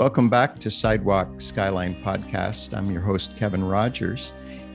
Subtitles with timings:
[0.00, 2.74] Welcome back to Sidewalk Skyline Podcast.
[2.74, 4.32] I'm your host, Kevin Rogers.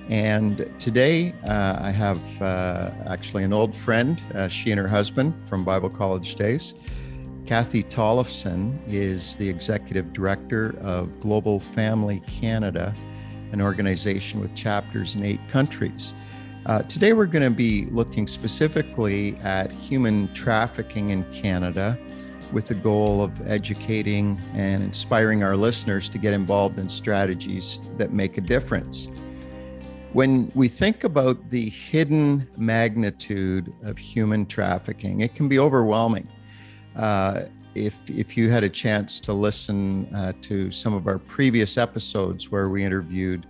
[0.07, 5.33] And today uh, I have uh, actually an old friend, uh, she and her husband
[5.49, 6.75] from Bible college days.
[7.47, 12.93] Kathy Tollefson is the executive director of Global Family Canada,
[13.51, 16.13] an organization with chapters in eight countries.
[16.67, 21.97] Uh, today, we're going to be looking specifically at human trafficking in Canada
[22.51, 28.11] with the goal of educating and inspiring our listeners to get involved in strategies that
[28.11, 29.09] make a difference.
[30.13, 36.29] When we think about the hidden magnitude of human trafficking, it can be overwhelming.
[36.95, 37.43] Uh,
[37.75, 42.49] if, if you had a chance to listen uh, to some of our previous episodes
[42.49, 43.45] where we interviewed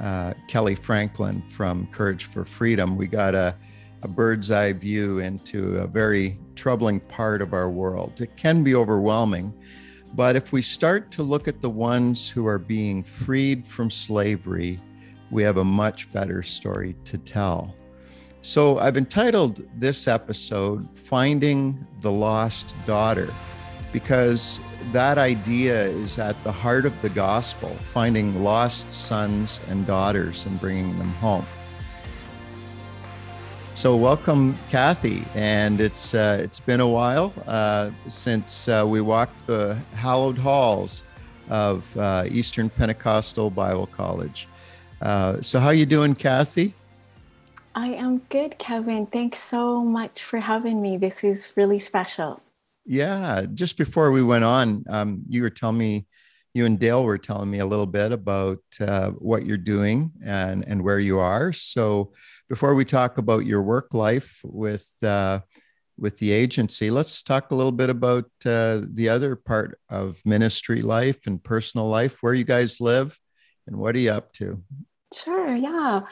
[0.00, 3.56] uh, Kelly Franklin from Courage for Freedom, we got a,
[4.02, 8.20] a bird's eye view into a very troubling part of our world.
[8.20, 9.52] It can be overwhelming,
[10.14, 14.78] but if we start to look at the ones who are being freed from slavery,
[15.30, 17.74] we have a much better story to tell.
[18.42, 23.32] So I've entitled this episode Finding the Lost Daughter
[23.90, 24.60] because
[24.92, 30.60] that idea is at the heart of the gospel, finding lost sons and daughters and
[30.60, 31.46] bringing them home.
[33.74, 39.48] So welcome, Kathy, and it's uh, it's been a while uh, since uh, we walked
[39.48, 41.02] the hallowed halls
[41.50, 44.46] of uh, Eastern Pentecostal Bible College.
[45.02, 46.72] Uh, so how are you doing, Kathy?
[47.74, 49.06] I am good, Kevin.
[49.06, 50.96] Thanks so much for having me.
[50.96, 52.40] This is really special.
[52.86, 56.06] Yeah, just before we went on, um, you were telling me,
[56.54, 60.64] you and Dale were telling me a little bit about uh, what you're doing and
[60.66, 61.52] and where you are.
[61.52, 62.12] So
[62.48, 65.40] before we talk about your work life with uh,
[65.98, 70.80] with the agency, let's talk a little bit about uh, the other part of ministry
[70.80, 73.18] life and personal life, where you guys live,
[73.66, 74.62] and what are you up to?
[75.12, 75.54] Sure.
[75.54, 76.02] Yeah.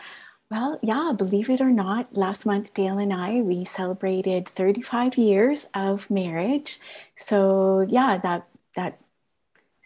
[0.50, 5.66] Well, yeah, believe it or not, last month Dale and I we celebrated 35 years
[5.72, 6.78] of marriage.
[7.14, 8.98] So yeah, that that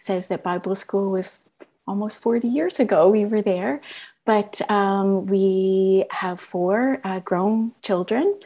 [0.06, 1.44] says that Bible school was
[1.86, 3.08] almost 40 years ago.
[3.08, 3.80] We were there,
[4.24, 8.38] but um, we have four uh, grown children.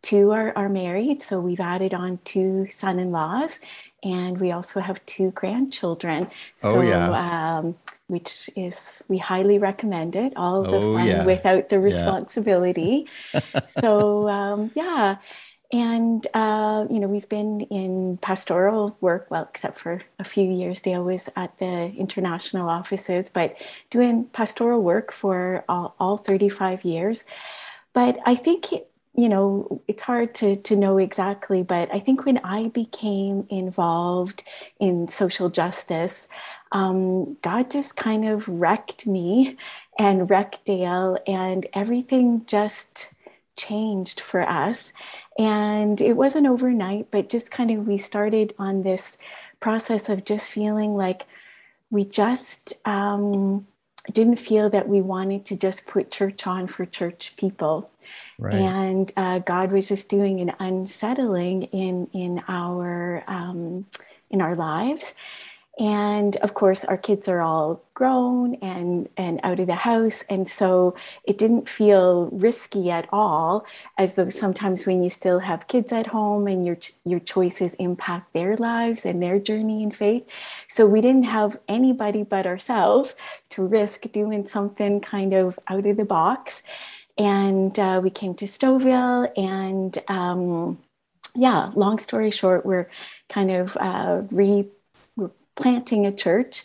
[0.00, 3.58] Two are, are married, so we've added on two son in laws,
[4.04, 6.28] and we also have two grandchildren.
[6.30, 7.58] Oh, so, oh, yeah.
[7.58, 7.76] Um,
[8.06, 10.32] which is we highly recommend it.
[10.36, 11.24] All the oh, fun yeah.
[11.24, 13.06] without the responsibility.
[13.34, 13.40] Yeah.
[13.80, 15.16] so um, yeah,
[15.70, 20.80] and, uh, you know, we've been in pastoral work, well, except for a few years,
[20.80, 23.54] Dale was at the international offices, but
[23.90, 27.26] doing pastoral work for all, all 35 years.
[27.92, 28.72] But I think,
[29.14, 34.44] you know, it's hard to, to know exactly, but I think when I became involved
[34.80, 36.28] in social justice,
[36.72, 39.58] um, God just kind of wrecked me
[39.98, 43.10] and wrecked Dale, and everything just
[43.58, 44.94] changed for us.
[45.38, 49.18] And it wasn't overnight, but just kind of we started on this
[49.60, 51.26] process of just feeling like
[51.90, 53.66] we just um,
[54.12, 57.90] didn't feel that we wanted to just put church on for church people.
[58.38, 58.54] Right.
[58.54, 63.86] And uh, God was just doing an unsettling in in our um,
[64.30, 65.14] in our lives,
[65.78, 70.24] and of course our kids are all grown and and out of the house.
[70.28, 70.94] And so
[71.24, 73.64] it didn't feel risky at all
[73.96, 78.32] as though sometimes when you still have kids at home and your your choices impact
[78.32, 80.28] their lives and their journey in faith.
[80.66, 83.14] So we didn't have anybody but ourselves
[83.50, 86.64] to risk doing something kind of out of the box.
[87.16, 90.78] And uh, we came to stouffville and um,
[91.34, 92.88] yeah long story short we're
[93.28, 94.66] kind of uh, re
[95.58, 96.64] planting a church.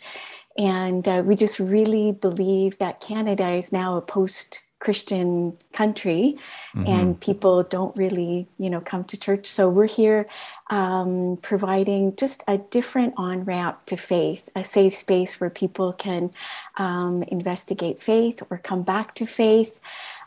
[0.56, 6.36] And uh, we just really believe that Canada is now a post Christian country
[6.76, 6.86] mm-hmm.
[6.86, 9.46] and people don't really, you know, come to church.
[9.46, 10.26] So we're here
[10.68, 16.30] um, providing just a different on ramp to faith, a safe space where people can
[16.76, 19.72] um, investigate faith or come back to faith.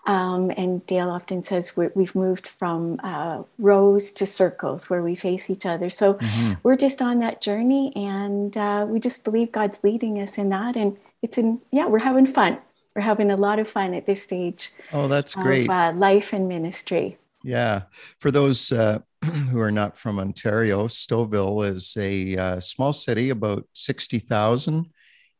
[0.07, 5.15] Um, and Dale often says we have moved from uh, rows to circles where we
[5.15, 5.89] face each other.
[5.89, 6.54] So mm-hmm.
[6.63, 10.77] we're just on that journey, and uh, we just believe God's leading us in that.
[10.77, 12.57] And it's in, yeah, we're having fun.
[12.95, 14.71] We're having a lot of fun at this stage.
[14.94, 15.65] Oh, that's great.
[15.65, 17.18] Of, uh, life and ministry.
[17.44, 17.83] Yeah.
[18.19, 23.65] For those uh, who are not from Ontario, Stouffville is a uh, small city, about
[23.74, 24.89] 60,000.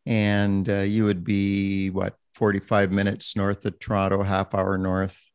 [0.07, 5.30] And uh, you would be, what, 45 minutes north of Toronto, half hour north,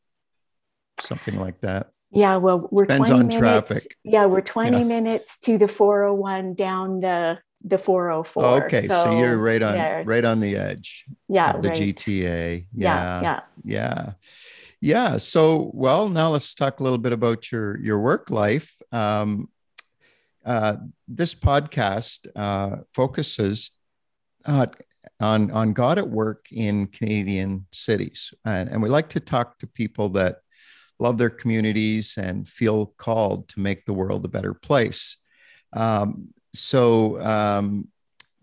[0.99, 1.91] something like that.
[2.11, 3.39] Yeah, well, we're Depends 20 on minutes.
[3.39, 3.97] traffic.
[4.05, 4.85] Yeah, we're 20 yeah.
[4.85, 8.45] minutes to the 401 down the the 404.
[8.45, 10.03] Oh, okay, so, so, you're right on yeah.
[10.05, 11.05] right on the edge.
[11.29, 11.79] Yeah, the right.
[11.79, 12.67] GTA.
[12.75, 14.13] Yeah, yeah, yeah,
[14.81, 15.17] yeah.
[15.17, 18.75] So, well, now let's talk a little bit about your your work life.
[18.91, 19.49] Um,
[20.45, 20.77] uh,
[21.09, 23.71] this podcast uh, focuses
[24.47, 24.67] uh,
[25.21, 29.67] on on God at work in Canadian cities, and, and we like to talk to
[29.67, 30.37] people that
[30.99, 35.19] love their communities and feel called to make the world a better place.
[35.73, 37.89] Um, so, um,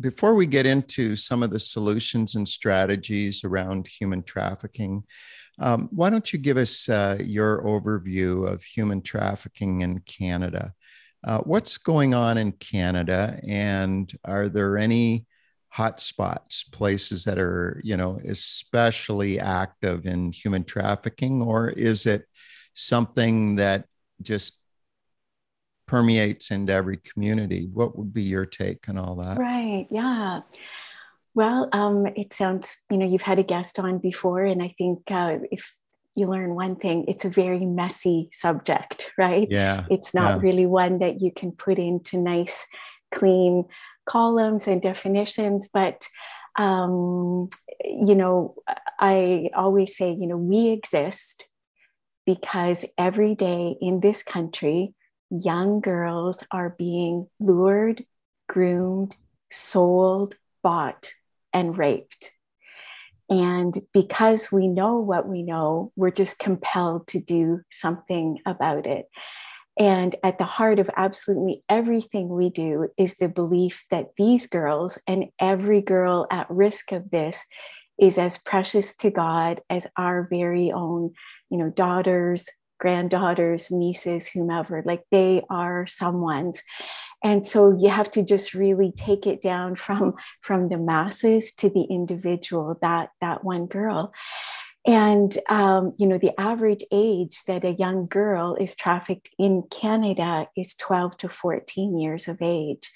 [0.01, 5.03] before we get into some of the solutions and strategies around human trafficking,
[5.59, 10.73] um, why don't you give us uh, your overview of human trafficking in Canada?
[11.25, 15.25] Uh, what's going on in Canada, and are there any
[15.75, 22.25] hotspots, places that are, you know, especially active in human trafficking, or is it
[22.73, 23.85] something that
[24.21, 24.59] just
[25.89, 27.67] permeates into every community.
[27.73, 29.39] What would be your take on all that?
[29.39, 29.87] Right.
[29.89, 30.41] Yeah.
[31.33, 34.99] Well, um, it sounds, you know, you've had a guest on before, and I think
[35.09, 35.73] uh, if
[36.15, 39.47] you learn one thing, it's a very messy subject, right?
[39.49, 39.85] Yeah.
[39.89, 40.41] It's not yeah.
[40.41, 42.67] really one that you can put into nice,
[43.11, 43.65] clean
[44.09, 46.07] columns and definitions, but
[46.57, 47.49] um,
[47.85, 48.55] you know,
[48.99, 51.47] I always say, you know, we exist
[52.25, 54.93] because every day in this country,
[55.29, 58.03] young girls are being lured,
[58.47, 59.15] groomed,
[59.51, 61.13] sold, bought,
[61.53, 62.31] and raped.
[63.29, 69.07] And because we know what we know, we're just compelled to do something about it.
[69.79, 74.99] And at the heart of absolutely everything we do is the belief that these girls
[75.07, 77.45] and every girl at risk of this
[77.97, 81.13] is as precious to God as our very own,
[81.49, 82.45] you know, daughters,
[82.79, 86.61] granddaughters, nieces, whomever, like they are someone's.
[87.23, 91.69] And so you have to just really take it down from, from the masses to
[91.69, 94.13] the individual, that, that one girl.
[94.89, 100.47] And, um, you know, the average age that a young girl is trafficked in Canada
[100.57, 102.91] is 12 to 14 years of age.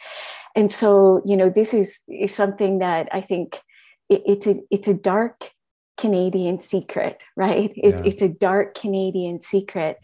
[0.56, 3.62] And so, you know, this is, is something that I think
[4.10, 5.52] it, it's, a, it's a dark
[5.98, 7.72] Canadian secret, right?
[7.76, 8.08] It's, yeah.
[8.08, 10.00] it's a dark Canadian secret.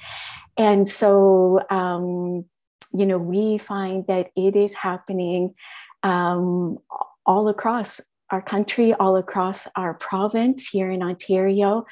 [0.57, 2.45] And so, um,
[2.93, 5.55] you know, we find that it is happening
[6.03, 6.77] um,
[7.25, 7.99] all across
[8.31, 11.85] our country, all across our province here in Ontario.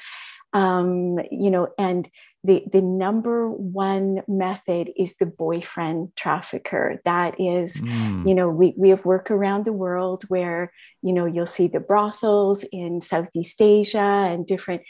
[0.52, 2.08] Um, you know, and
[2.44, 7.00] the, the number one method is the boyfriend trafficker.
[7.04, 8.26] That is, mm.
[8.26, 11.80] you know, we, we have work around the world where, you know, you'll see the
[11.80, 14.82] brothels in Southeast Asia and different,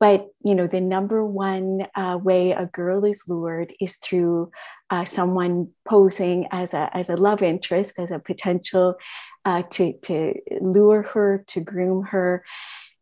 [0.00, 4.50] but, you know, the number one uh, way a girl is lured is through
[4.90, 8.96] uh, someone posing as a, as a love interest, as a potential
[9.44, 12.44] uh, to, to lure her, to groom her.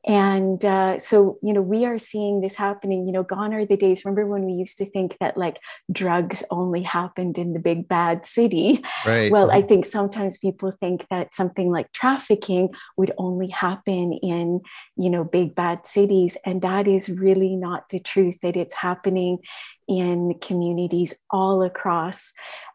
[0.04, 3.76] And uh, so you know we are seeing this happening you know gone are the
[3.76, 4.04] days.
[4.04, 5.58] Remember when we used to think that like
[5.92, 8.84] drugs only happened in the big bad city?
[9.06, 9.30] Right.
[9.30, 14.60] Well i think sometimes people think that something like trafficking would only happen in
[14.96, 16.36] you know big bad cities.
[16.44, 19.38] And that is really not the truth that it's happening
[19.86, 22.32] in communities all across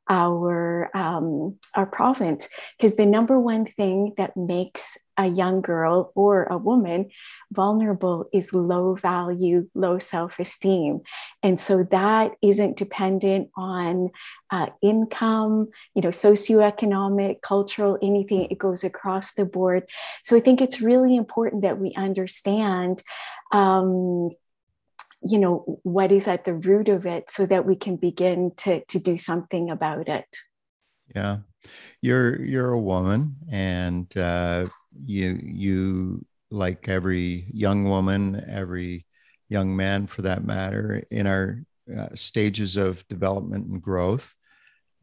[0.09, 2.47] our um, our province.
[2.77, 7.09] Because the number one thing that makes a young girl or a woman
[7.51, 11.01] vulnerable is low value low self-esteem.
[11.41, 14.09] And so that isn't dependent on
[14.51, 18.47] uh, income you know socioeconomic cultural anything.
[18.51, 19.83] It goes across the board.
[20.23, 23.01] So i think it's really important that we understand
[23.51, 24.31] um,
[25.21, 28.83] you know what is at the root of it so that we can begin to
[28.85, 30.25] to do something about it.
[31.15, 31.37] Yeah.
[32.01, 34.67] You're you're a woman and uh,
[35.03, 39.05] you you like every young woman every
[39.49, 41.61] young man for that matter in our
[41.97, 44.33] uh, stages of development and growth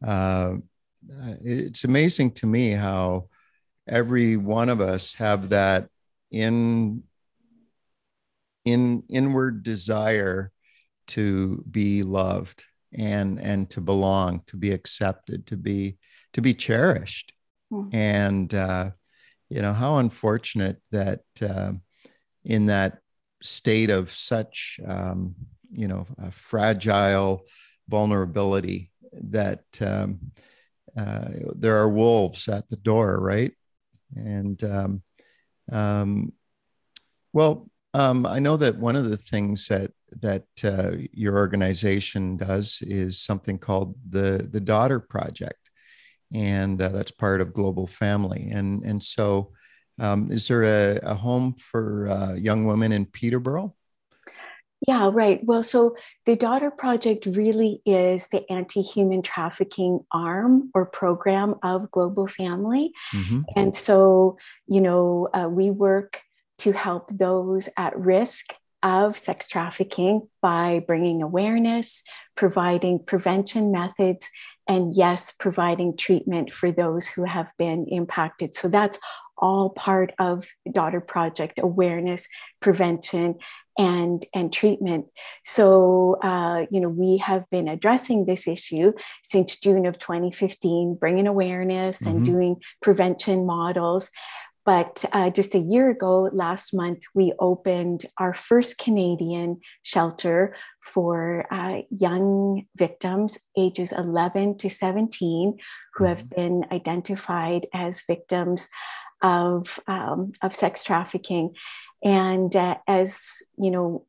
[0.05, 0.55] uh,
[1.43, 3.27] it's amazing to me how
[3.87, 5.87] every one of us have that
[6.31, 7.03] in
[8.65, 10.51] in inward desire
[11.07, 12.65] to be loved
[12.97, 15.97] and and to belong to be accepted to be
[16.33, 17.33] to be cherished
[17.71, 17.87] mm.
[17.93, 18.89] and uh,
[19.49, 21.71] you know how unfortunate that uh,
[22.43, 22.99] in that
[23.41, 25.35] state of such um,
[25.71, 27.43] you know fragile
[27.87, 30.19] vulnerability that um,
[30.97, 33.51] uh, there are wolves at the door right
[34.15, 35.01] and um,
[35.71, 36.31] um
[37.33, 42.81] well um, I know that one of the things that that uh, your organization does
[42.81, 45.71] is something called the the Daughter Project,
[46.33, 48.49] and uh, that's part of Global Family.
[48.51, 49.53] And and so,
[49.97, 53.73] um, is there a, a home for uh, young women in Peterborough?
[54.85, 55.39] Yeah, right.
[55.43, 61.89] Well, so the Daughter Project really is the anti human trafficking arm or program of
[61.91, 62.91] Global Family.
[63.13, 63.41] Mm-hmm.
[63.55, 64.37] And so,
[64.67, 66.21] you know, uh, we work
[66.59, 72.03] to help those at risk of sex trafficking by bringing awareness,
[72.35, 74.29] providing prevention methods,
[74.67, 78.55] and yes, providing treatment for those who have been impacted.
[78.55, 78.99] So that's
[79.37, 82.27] all part of Daughter Project awareness,
[82.59, 83.35] prevention,
[83.77, 85.07] and and treatment.
[85.43, 88.93] So uh, you know we have been addressing this issue
[89.23, 92.17] since June of 2015, bringing awareness mm-hmm.
[92.17, 94.11] and doing prevention models.
[94.65, 101.45] But uh, just a year ago, last month, we opened our first Canadian shelter for
[101.51, 105.57] uh, young victims ages 11 to 17
[105.93, 106.35] who have mm-hmm.
[106.35, 108.67] been identified as victims
[109.21, 111.53] of, um, of sex trafficking.
[112.03, 114.05] And uh, as you know,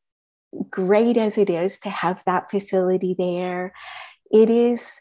[0.71, 3.75] great as it is to have that facility there,
[4.31, 5.01] it is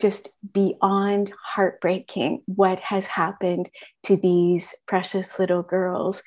[0.00, 3.68] just beyond heartbreaking what has happened
[4.04, 6.22] to these precious little girls.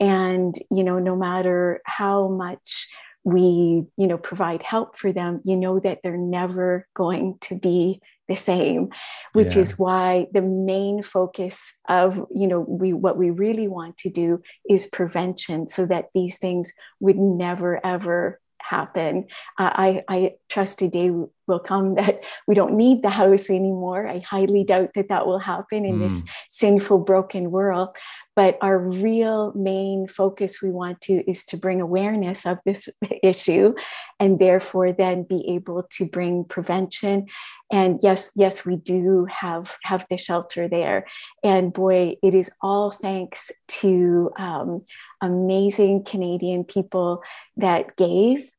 [0.00, 2.88] And, you know, no matter how much
[3.24, 8.00] we, you know, provide help for them, you know that they're never going to be
[8.28, 8.88] the same
[9.32, 9.62] which yeah.
[9.62, 14.40] is why the main focus of you know we what we really want to do
[14.70, 19.26] is prevention so that these things would never ever happen.
[19.58, 21.10] Uh, I, I trust a day
[21.52, 24.08] will come that we don't need the house anymore.
[24.08, 26.08] I highly doubt that that will happen in mm.
[26.08, 27.96] this sinful, broken world.
[28.34, 32.88] But our real main focus we want to is to bring awareness of this
[33.22, 33.74] issue
[34.18, 37.26] and therefore then be able to bring prevention.
[37.70, 41.06] And yes, yes, we do have, have the shelter there.
[41.44, 44.82] And boy, it is all thanks to um,
[45.20, 47.22] amazing Canadian people
[47.56, 48.50] that gave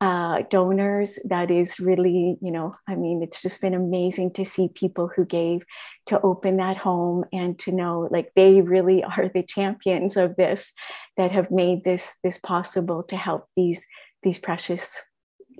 [0.00, 1.18] uh, donors.
[1.24, 5.24] That is really, you know, I mean, it's just been amazing to see people who
[5.24, 5.64] gave
[6.06, 10.72] to open that home and to know like they really are the champions of this
[11.16, 13.86] that have made this this possible to help these
[14.22, 15.02] these precious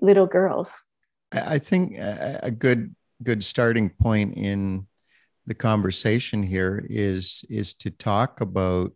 [0.01, 0.83] little girls.
[1.33, 4.87] I think a good good starting point in
[5.47, 8.93] the conversation here is is to talk about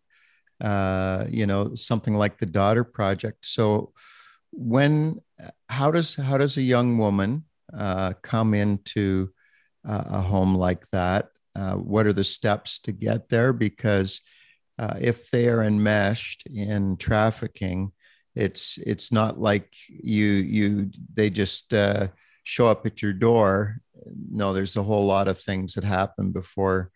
[0.61, 3.93] uh, you know something like the daughter project so
[4.57, 5.21] when
[5.69, 9.31] how does how does a young woman uh, come into
[9.87, 11.29] uh, a home like that?
[11.57, 13.53] Uh, what are the steps to get there?
[13.53, 14.21] Because
[14.79, 17.93] uh, if they are enmeshed in trafficking,
[18.35, 22.09] it's it's not like you you they just uh,
[22.43, 23.79] show up at your door.
[24.31, 26.91] No, there's a whole lot of things that happen before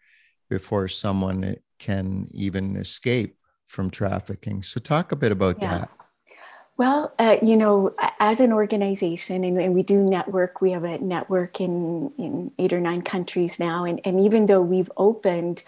[0.51, 3.37] before someone can even escape
[3.67, 4.63] from trafficking.
[4.63, 5.79] So talk a bit about yeah.
[5.79, 5.91] that.
[6.79, 10.99] Well, uh, you know, as an organization, and, and, we do network, we have a
[10.99, 13.85] network in, in eight or nine countries now.
[13.85, 15.65] And, and even though we've opened,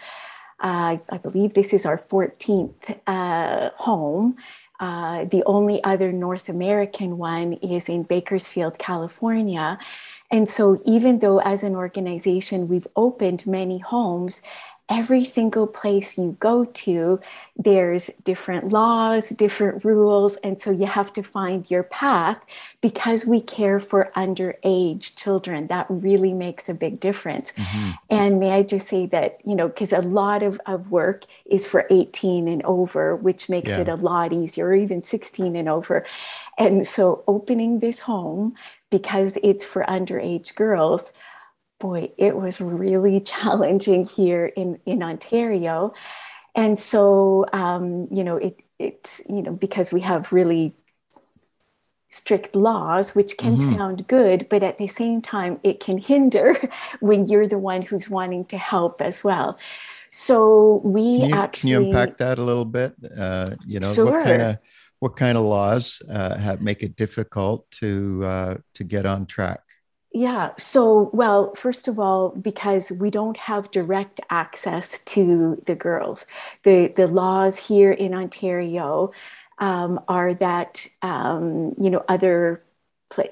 [0.61, 4.37] uh, I believe this is our 14th uh, home,
[4.79, 9.77] uh, the only other North American one is in Bakersfield, California.
[10.31, 14.41] And so, even though as an organization we've opened many homes,
[14.91, 17.17] every single place you go to,
[17.55, 20.35] there's different laws, different rules.
[20.37, 22.41] And so you have to find your path
[22.81, 25.67] because we care for underage children.
[25.67, 27.53] That really makes a big difference.
[27.53, 27.91] Mm-hmm.
[28.09, 31.65] And may I just say that, you know, because a lot of, of work is
[31.65, 33.79] for 18 and over, which makes yeah.
[33.79, 36.05] it a lot easier, or even 16 and over.
[36.57, 38.55] And so opening this home
[38.89, 41.13] because it's for underage girls
[41.81, 45.93] boy, it was really challenging here in, in Ontario.
[46.55, 50.75] And so, um, you know, it, it's, you know, because we have really
[52.09, 53.75] strict laws, which can mm-hmm.
[53.77, 56.57] sound good, but at the same time, it can hinder
[56.99, 59.57] when you're the one who's wanting to help as well.
[60.11, 62.93] So we can you, actually can you unpack that a little bit?
[63.17, 64.11] Uh, you know, sure.
[64.11, 64.57] what kind of
[64.99, 69.61] what kind of laws uh, have make it difficult to uh, to get on track?
[70.13, 70.51] Yeah.
[70.57, 76.25] So, well, first of all, because we don't have direct access to the girls,
[76.63, 79.13] the the laws here in Ontario
[79.59, 82.61] um, are that um, you know other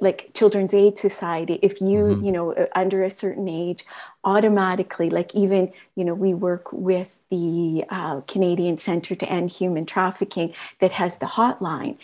[0.02, 2.24] like Children's Aid Society, if you mm-hmm.
[2.24, 3.84] you know under a certain age,
[4.24, 9.86] automatically, like even you know we work with the uh, Canadian Centre to End Human
[9.86, 11.98] Trafficking that has the hotline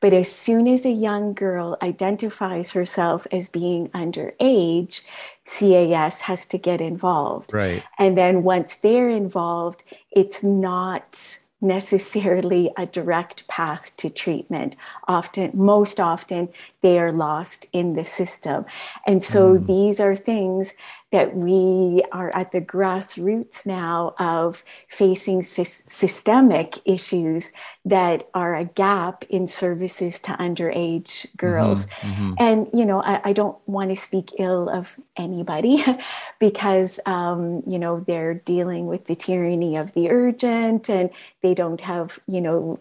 [0.00, 5.02] But as soon as a young girl identifies herself as being underage,
[5.44, 7.52] CAS has to get involved.
[7.52, 7.82] Right.
[7.98, 14.76] And then once they're involved, it's not necessarily a direct path to treatment.
[15.06, 16.48] Often, most often,
[16.80, 18.64] they are lost in the system.
[19.06, 19.66] And so mm.
[19.66, 20.74] these are things
[21.12, 27.50] that we are at the grassroots now of facing sy- systemic issues
[27.84, 31.86] that are a gap in services to underage girls.
[31.86, 32.34] Mm-hmm, mm-hmm.
[32.38, 35.82] And, you know, I, I, don't want to speak ill of anybody
[36.38, 41.10] because, um, you know, they're dealing with the tyranny of the urgent and
[41.42, 42.78] they don't have, you know,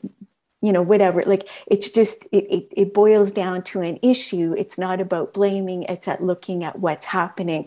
[0.62, 4.78] you know whatever like it's just it, it, it, boils down to an issue it's
[4.78, 7.66] not about blaming it's at looking at what's happening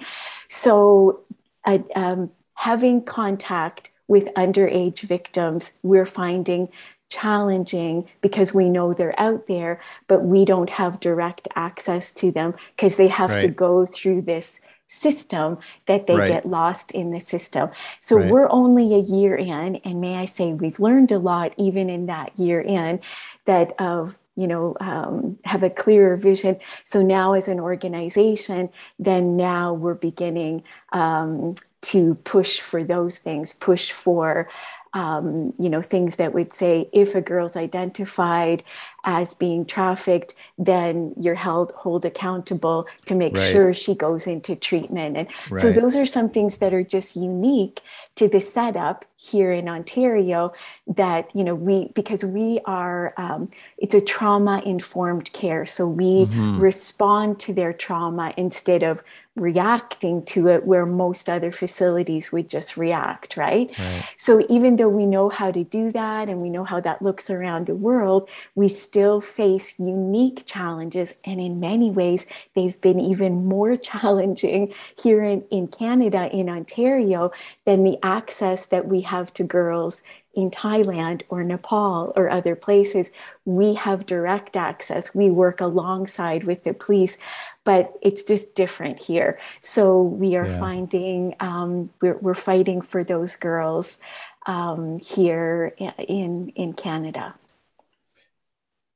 [0.49, 1.20] so
[1.64, 6.68] uh, um, having contact with underage victims we're finding
[7.08, 12.54] challenging because we know they're out there but we don't have direct access to them
[12.75, 13.42] because they have right.
[13.42, 14.61] to go through this
[14.92, 16.28] system that they right.
[16.28, 17.70] get lost in the system.
[18.00, 18.30] So right.
[18.30, 22.06] we're only a year in, and may I say, we've learned a lot even in
[22.06, 23.00] that year in
[23.46, 29.37] that of you know um, have a clearer vision so now as an organization then
[29.37, 34.49] now we're beginning um, to push for those things push for
[34.94, 38.62] um, you know, things that would say if a girl's identified
[39.04, 43.52] as being trafficked, then you're held hold accountable to make right.
[43.52, 45.16] sure she goes into treatment.
[45.16, 45.61] And right.
[45.61, 47.80] so those are some things that are just unique
[48.16, 50.52] to the setup here in Ontario
[50.87, 55.64] that, you know, we because we are um, it's a trauma informed care.
[55.64, 56.61] So we mm-hmm.
[56.61, 59.02] respond to their trauma instead of
[59.35, 63.71] reacting to it where most other facilities would just react, right?
[63.79, 64.05] right?
[64.17, 67.31] So even though we know how to do that and we know how that looks
[67.31, 71.15] around the world, we still face unique challenges.
[71.25, 77.33] And in many ways, they've been even more challenging here in, in Canada, in Ontario,
[77.64, 80.03] than the access that we have to girls
[80.35, 83.12] in Thailand or Nepal or other places,
[83.45, 85.14] we have direct access.
[85.14, 87.18] We work alongside with the police,
[87.64, 89.38] but it's just different here.
[89.61, 90.59] So we are yeah.
[90.59, 93.98] finding um, we're, we're fighting for those girls
[94.46, 97.35] um, here in in Canada.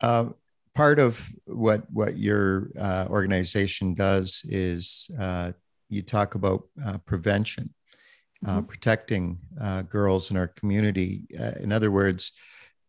[0.00, 0.26] Uh,
[0.74, 5.52] part of what what your uh, organization does is uh,
[5.88, 7.72] you talk about uh, prevention
[8.44, 8.66] uh, mm-hmm.
[8.66, 11.26] protecting uh, girls in our community.
[11.38, 12.32] Uh, in other words,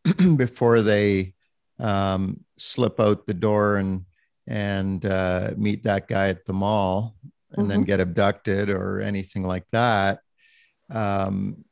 [0.35, 1.33] before they
[1.79, 4.05] um, slip out the door and
[4.47, 7.15] and uh, meet that guy at the mall
[7.51, 7.69] and mm-hmm.
[7.69, 10.19] then get abducted or anything like that,
[10.89, 11.63] um,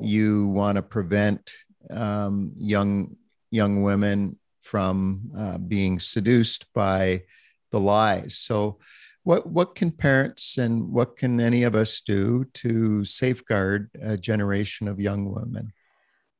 [0.00, 1.52] you want to prevent
[1.90, 3.16] um, young
[3.50, 7.22] young women from uh, being seduced by
[7.70, 8.38] the lies.
[8.38, 8.78] So
[9.24, 14.88] what what can parents and what can any of us do to safeguard a generation
[14.88, 15.72] of young women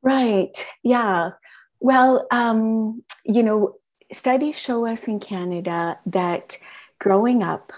[0.02, 1.30] right yeah
[1.80, 3.74] well um, you know
[4.12, 6.58] studies show us in canada that
[6.98, 7.72] growing up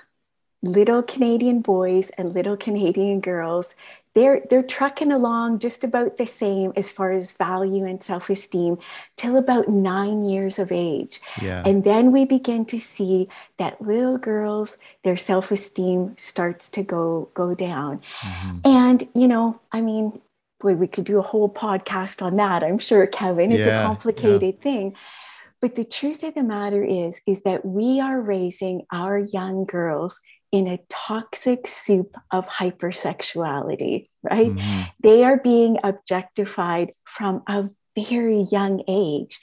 [0.62, 3.75] little canadian boys and little canadian girls
[4.14, 8.79] they're they're trucking along just about the same as far as value and self-esteem
[9.16, 11.62] till about nine years of age yeah.
[11.66, 17.55] and then we begin to see that little girls their self-esteem starts to go go
[17.55, 18.59] down mm-hmm.
[18.64, 20.20] and you know i mean
[20.61, 23.85] boy we could do a whole podcast on that i'm sure kevin it's yeah, a
[23.85, 24.62] complicated yeah.
[24.62, 24.94] thing
[25.64, 30.20] but the truth of the matter is is that we are raising our young girls
[30.53, 34.50] in a toxic soup of hypersexuality, right?
[34.50, 34.83] Mm-hmm.
[35.00, 39.40] They are being objectified from a very young age.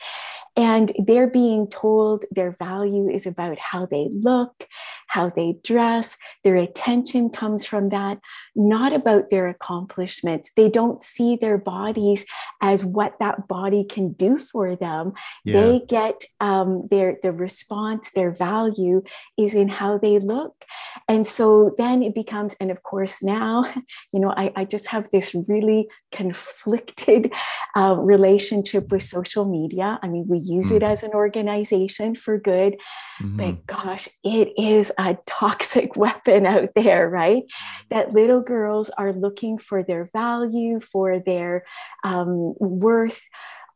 [0.56, 4.68] And they're being told their value is about how they look,
[5.08, 6.18] how they dress.
[6.44, 8.20] Their attention comes from that,
[8.56, 10.52] not about their accomplishments.
[10.56, 12.26] They don't see their bodies
[12.62, 15.14] as what that body can do for them.
[15.46, 15.62] Yeah.
[15.62, 19.04] They get um, their the response, their value
[19.38, 20.66] is in how they look.
[21.08, 23.66] And so then it becomes, and of course now,
[24.14, 27.34] you know, I, I just have this really conflicted
[27.76, 30.00] uh, relationship with social media.
[30.04, 30.78] I mean, we use mm.
[30.78, 32.74] it as an organization for good,
[33.22, 33.38] mm-hmm.
[33.38, 37.44] but gosh, it is a toxic weapon out there, right?
[37.90, 41.64] That little girls are looking for their value, for their
[42.04, 43.22] um, worth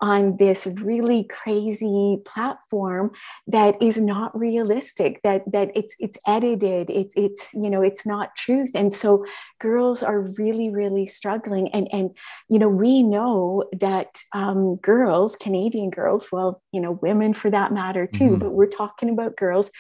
[0.02, 3.12] on this really crazy platform
[3.48, 8.36] that is not realistic that that it's it's edited it's it's you know it's not
[8.36, 9.26] truth and so
[9.60, 12.12] girls are really really struggling and and
[12.50, 17.72] you know we know that um, girls canadian girls well you know women for that
[17.72, 18.40] matter too mm-hmm.
[18.40, 19.72] but we're talking about girls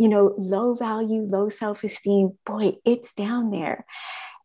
[0.00, 3.84] you know low value low self-esteem boy it's down there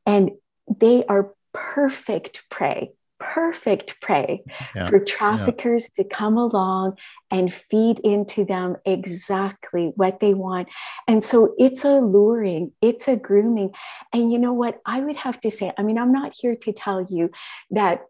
[0.06, 0.32] and
[0.80, 4.44] they are perfect prey perfect prey
[4.76, 6.04] yeah, for traffickers yeah.
[6.04, 6.98] to come along
[7.32, 10.68] and feed into them exactly what they want.
[11.08, 13.72] And so it's a luring, it's a grooming.
[14.14, 14.80] And you know what?
[14.86, 17.32] I would have to say, I mean, I'm not here to tell you
[17.72, 18.02] that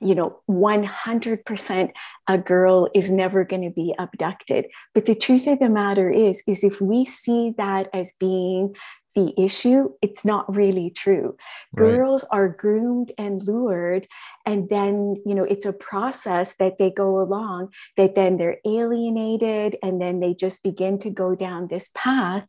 [0.00, 1.90] you know 100%
[2.28, 4.66] a girl is never going to be abducted.
[4.94, 8.74] But the truth of the matter is is if we see that as being
[9.14, 11.36] the issue, it's not really true.
[11.72, 11.90] Right.
[11.90, 14.06] Girls are groomed and lured,
[14.46, 19.76] and then, you know, it's a process that they go along that then they're alienated,
[19.82, 22.46] and then they just begin to go down this path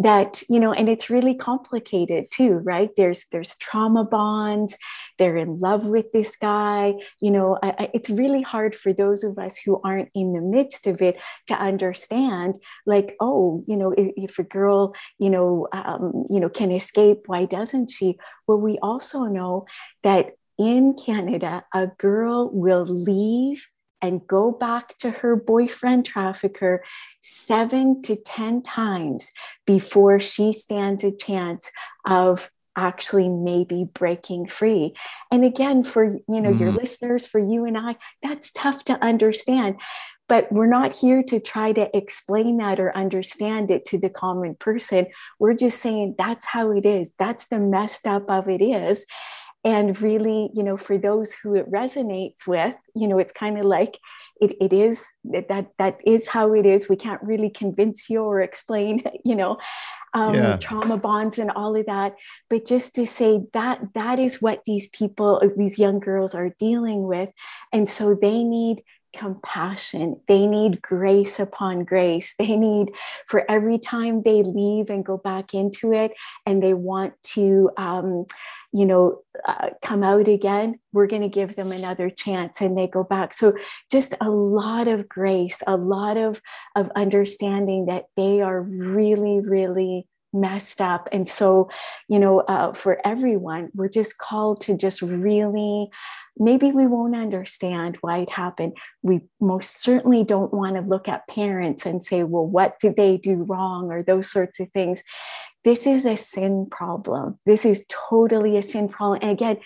[0.00, 4.78] that you know and it's really complicated too right there's there's trauma bonds
[5.18, 9.24] they're in love with this guy you know I, I, it's really hard for those
[9.24, 13.92] of us who aren't in the midst of it to understand like oh you know
[13.92, 17.22] if, if a girl you know uh, um, you know can escape.
[17.26, 18.18] Why doesn't she?
[18.46, 19.66] Well we also know
[20.02, 23.66] that in canada a girl will leave
[24.02, 26.82] and go back to her boyfriend trafficker
[27.20, 29.32] seven to 10 times
[29.66, 31.70] before she stands a chance
[32.06, 34.94] of actually maybe breaking free.
[35.30, 36.60] And again for you know mm.
[36.60, 39.76] your listeners for you and i that's tough to understand
[40.30, 44.54] but we're not here to try to explain that or understand it to the common
[44.54, 45.08] person.
[45.40, 47.12] We're just saying that's how it is.
[47.18, 49.04] That's the messed up of it is.
[49.64, 53.66] And really you know for those who it resonates with you know it's kind of
[53.66, 53.98] like
[54.40, 56.88] it, it is that that is how it is.
[56.88, 59.58] We can't really convince you or explain you know
[60.14, 60.56] um, yeah.
[60.56, 62.14] trauma bonds and all of that.
[62.48, 67.02] But just to say that that is what these people these young girls are dealing
[67.02, 67.30] with.
[67.72, 70.20] And so they need compassion.
[70.28, 72.34] They need grace upon grace.
[72.38, 72.92] They need
[73.26, 76.12] for every time they leave and go back into it
[76.46, 78.26] and they want to, um,
[78.72, 82.86] you know, uh, come out again, we're going to give them another chance and they
[82.86, 83.34] go back.
[83.34, 83.54] So
[83.90, 86.40] just a lot of grace, a lot of,
[86.76, 91.08] of understanding that they are really, really messed up.
[91.12, 91.68] And so,
[92.08, 95.88] you know, uh, for everyone, we're just called to just really
[96.38, 98.76] maybe we won't understand why it happened.
[99.02, 103.16] We most certainly don't want to look at parents and say, well, what did they
[103.16, 105.02] do wrong or those sorts of things.
[105.64, 107.38] This is a sin problem.
[107.44, 109.20] This is totally a sin problem.
[109.22, 109.58] And again,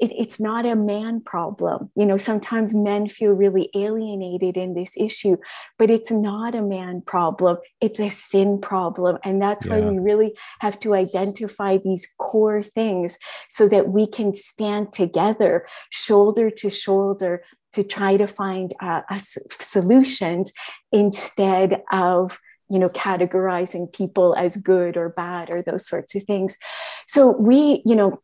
[0.00, 1.90] it, it's not a man problem.
[1.96, 5.36] You know, sometimes men feel really alienated in this issue,
[5.78, 7.58] but it's not a man problem.
[7.80, 9.18] It's a sin problem.
[9.24, 9.78] And that's yeah.
[9.78, 15.66] why we really have to identify these core things so that we can stand together,
[15.90, 20.52] shoulder to shoulder, to try to find uh, solutions
[20.92, 26.58] instead of you know categorizing people as good or bad or those sorts of things
[27.06, 28.20] so we you know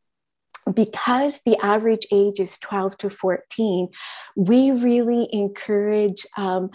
[0.74, 3.88] because the average age is 12 to 14,
[4.36, 6.70] we really encourage um,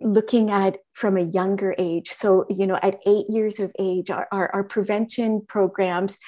[0.00, 2.10] looking at from a younger age.
[2.10, 6.18] So, you know, at eight years of age, our, our, our, prevention programs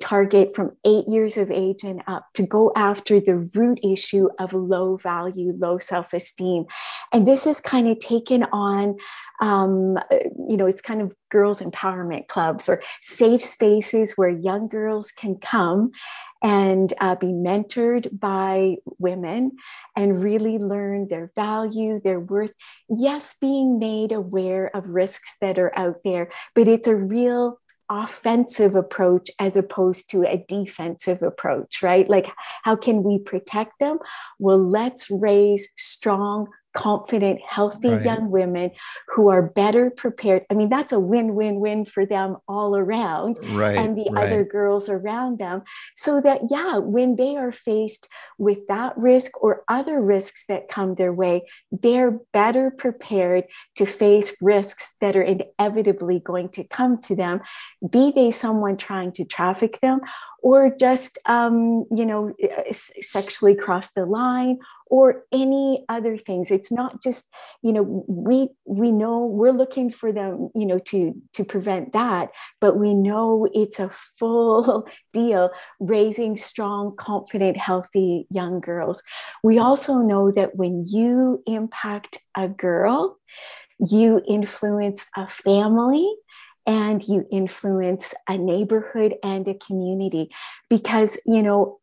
[0.00, 4.52] target from eight years of age and up to go after the root issue of
[4.52, 6.64] low value, low self esteem.
[7.12, 8.96] And this is kind of taken on,
[9.40, 9.98] um,
[10.48, 15.36] you know, it's kind of girls' empowerment clubs or safe spaces where young girls can
[15.36, 15.90] come
[16.42, 19.52] and uh, be mentored by women
[19.96, 22.52] and really learn their value, their worth.
[22.88, 28.74] Yes, being made aware of risks that are out there, but it's a real offensive
[28.74, 32.08] approach as opposed to a defensive approach, right?
[32.08, 32.28] Like,
[32.64, 33.98] how can we protect them?
[34.40, 38.04] Well, let's raise strong, confident, healthy right.
[38.04, 38.70] young women
[39.08, 40.44] who are better prepared.
[40.50, 44.26] I mean, that's a win win win for them all around right, and the right.
[44.26, 45.62] other girls around them.
[45.94, 48.08] So that, yeah, when they are faced
[48.38, 53.44] with that risk or other risks that come their way, they're better prepared
[53.76, 57.40] to face risks that are inevitably going to come to them,
[57.88, 60.00] be they someone trying to traffic them
[60.42, 62.34] or just um, you know
[62.70, 66.50] sexually cross the line or any other things.
[66.50, 70.80] It's it's not just you know we we know we're looking for them you know
[70.90, 78.26] to to prevent that but we know it's a full deal raising strong confident healthy
[78.30, 79.02] young girls.
[79.44, 83.18] We also know that when you impact a girl
[83.78, 86.10] you influence a family
[86.66, 90.30] and you influence a neighborhood and a community
[90.68, 91.78] because you know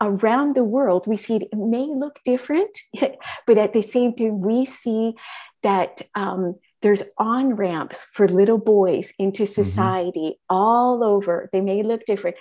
[0.00, 2.78] around the world we see it, may look different
[3.46, 5.14] but at the same time we see
[5.62, 9.62] that um, there's on ramps for little boys into mm-hmm.
[9.62, 10.56] society mm-hmm.
[10.56, 12.36] all over they may look different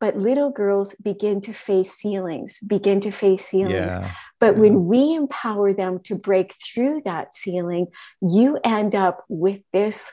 [0.00, 4.12] but little girls begin to face ceilings begin to face ceilings yeah.
[4.40, 4.60] but yeah.
[4.60, 7.86] when we empower them to break through that ceiling
[8.20, 10.12] you end up with this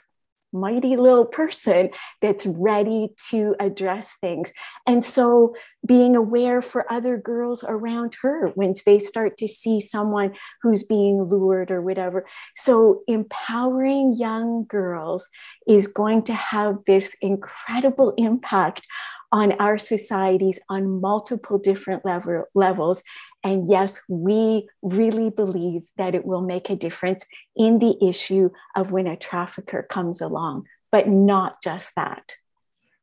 [0.53, 1.89] mighty little person
[2.21, 4.51] that's ready to address things.
[4.85, 10.35] And so being aware for other girls around her when they start to see someone
[10.61, 12.25] who's being lured or whatever.
[12.55, 15.29] So empowering young girls
[15.67, 18.87] is going to have this incredible impact
[19.31, 23.03] on our societies on multiple different level, levels.
[23.43, 28.91] And yes, we really believe that it will make a difference in the issue of
[28.91, 32.35] when a trafficker comes along, but not just that.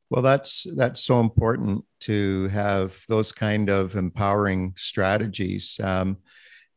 [0.09, 5.79] Well, that's that's so important to have those kind of empowering strategies.
[5.83, 6.17] Um,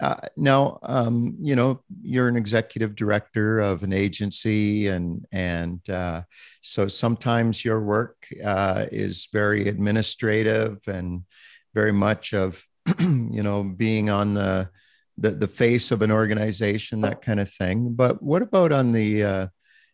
[0.02, 6.22] uh, now, um, you know, you're an executive director of an agency, and and uh,
[6.60, 11.22] so sometimes your work uh, is very administrative and
[11.72, 12.64] very much of,
[12.98, 14.68] you know, being on the,
[15.18, 17.94] the the face of an organization, that kind of thing.
[17.94, 19.46] But what about on the uh,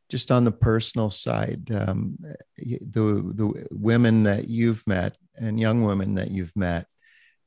[0.09, 2.17] just on the personal side, um,
[2.57, 6.87] the the women that you've met and young women that you've met?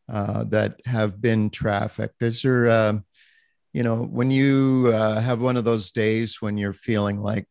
[0.09, 2.21] Uh, that have been trafficked?
[2.21, 2.99] Is there, uh,
[3.73, 7.47] you know, when you uh, have one of those days when you're feeling like,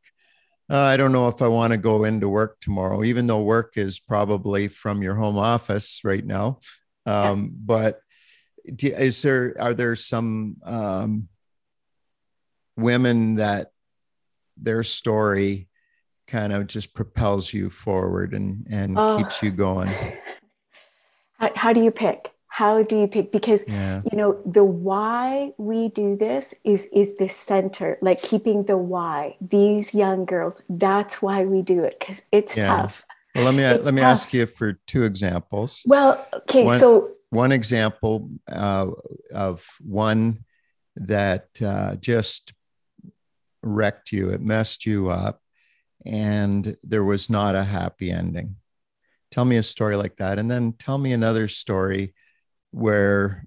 [0.71, 3.77] uh, I don't know if I want to go into work tomorrow, even though work
[3.77, 6.59] is probably from your home office right now.
[7.07, 7.49] Um, yeah.
[7.65, 8.01] But
[8.77, 11.29] do, is there, are there some um,
[12.77, 13.73] women that
[14.57, 15.69] their story
[16.29, 19.17] kind of just propels you forward and, and oh.
[19.17, 19.91] keeps you going?
[21.39, 22.31] How, how do you pick?
[22.61, 24.03] How do you pick because yeah.
[24.11, 29.35] you know the why we do this is is the center like keeping the why
[29.41, 32.67] these young girls that's why we do it because it's yeah.
[32.67, 34.13] tough well let me it's let me tough.
[34.13, 38.89] ask you for two examples well okay one, so one example uh,
[39.33, 40.45] of one
[40.97, 42.53] that uh, just
[43.63, 45.41] wrecked you it messed you up
[46.05, 48.57] and there was not a happy ending
[49.31, 52.13] tell me a story like that and then tell me another story
[52.71, 53.47] where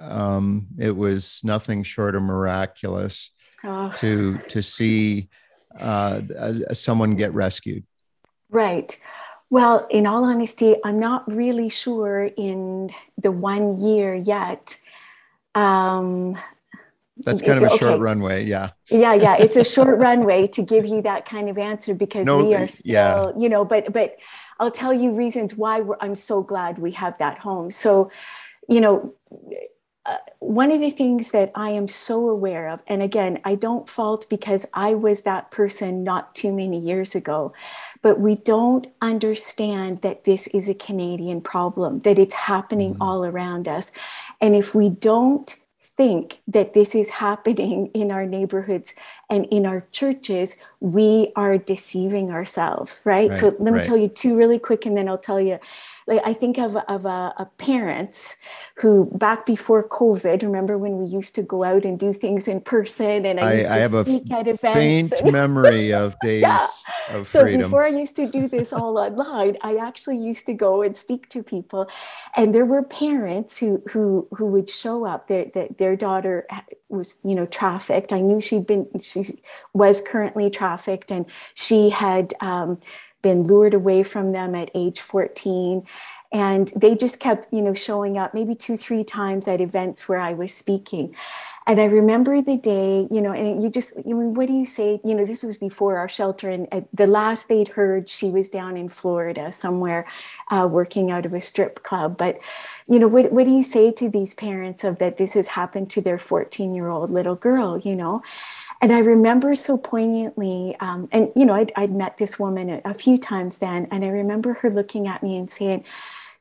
[0.00, 3.30] um, it was nothing short of miraculous
[3.64, 3.92] oh.
[3.96, 5.28] to to see
[5.78, 6.20] uh,
[6.72, 7.84] someone get rescued.
[8.50, 8.98] Right.
[9.50, 14.76] Well, in all honesty, I'm not really sure in the one year yet.
[15.54, 16.36] Um,
[17.16, 17.78] That's kind of a okay.
[17.78, 18.70] short runway, yeah.
[18.90, 22.44] Yeah, yeah, it's a short runway to give you that kind of answer because no,
[22.44, 23.32] we are still, yeah.
[23.38, 24.16] you know, but but
[24.60, 27.70] I'll tell you reasons why I'm so glad we have that home.
[27.70, 28.10] So
[28.68, 29.14] you know,
[30.08, 33.88] uh, one of the things that I am so aware of, and again, I don't
[33.88, 37.52] fault because I was that person not too many years ago,
[38.00, 43.02] but we don't understand that this is a Canadian problem, that it's happening mm-hmm.
[43.02, 43.92] all around us.
[44.40, 48.94] And if we don't think that this is happening in our neighborhoods
[49.28, 53.28] and in our churches, we are deceiving ourselves, right?
[53.28, 53.84] right so let me right.
[53.84, 55.58] tell you two really quick, and then I'll tell you
[56.08, 58.36] like I think of of a, parents
[58.76, 62.60] who back before COVID, remember when we used to go out and do things in
[62.60, 65.20] person, and I, used I, to I have speak a at events.
[65.20, 66.66] faint memory of days yeah.
[67.10, 67.62] of so freedom.
[67.62, 71.28] before I used to do this all online, I actually used to go and speak
[71.28, 71.88] to people,
[72.34, 75.28] and there were parents who who who would show up.
[75.28, 76.46] Their their, their daughter
[76.88, 78.14] was you know trafficked.
[78.14, 79.24] I knew she'd been she
[79.74, 82.32] was currently trafficked, and she had.
[82.40, 82.80] Um,
[83.22, 85.84] been lured away from them at age 14
[86.30, 90.20] and they just kept you know showing up maybe two three times at events where
[90.20, 91.14] i was speaking.
[91.66, 94.64] And i remember the day you know and you just you mean what do you
[94.64, 95.00] say?
[95.04, 98.76] You know this was before our shelter and the last they'd heard she was down
[98.76, 100.06] in florida somewhere
[100.50, 102.16] uh, working out of a strip club.
[102.16, 102.38] But
[102.86, 105.90] you know what, what do you say to these parents of that this has happened
[105.90, 108.22] to their 14 year old little girl you know
[108.80, 112.80] and I remember so poignantly, um, and you know, I'd, I'd, met this woman a,
[112.84, 115.84] a few times then, and I remember her looking at me and saying,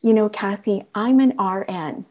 [0.01, 2.05] "You know, Kathy, I'm an RN,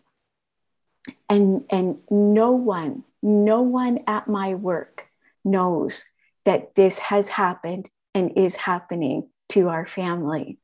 [1.29, 5.09] and and no one no one at my work
[5.45, 6.05] knows
[6.45, 10.59] that this has happened and is happening to our family.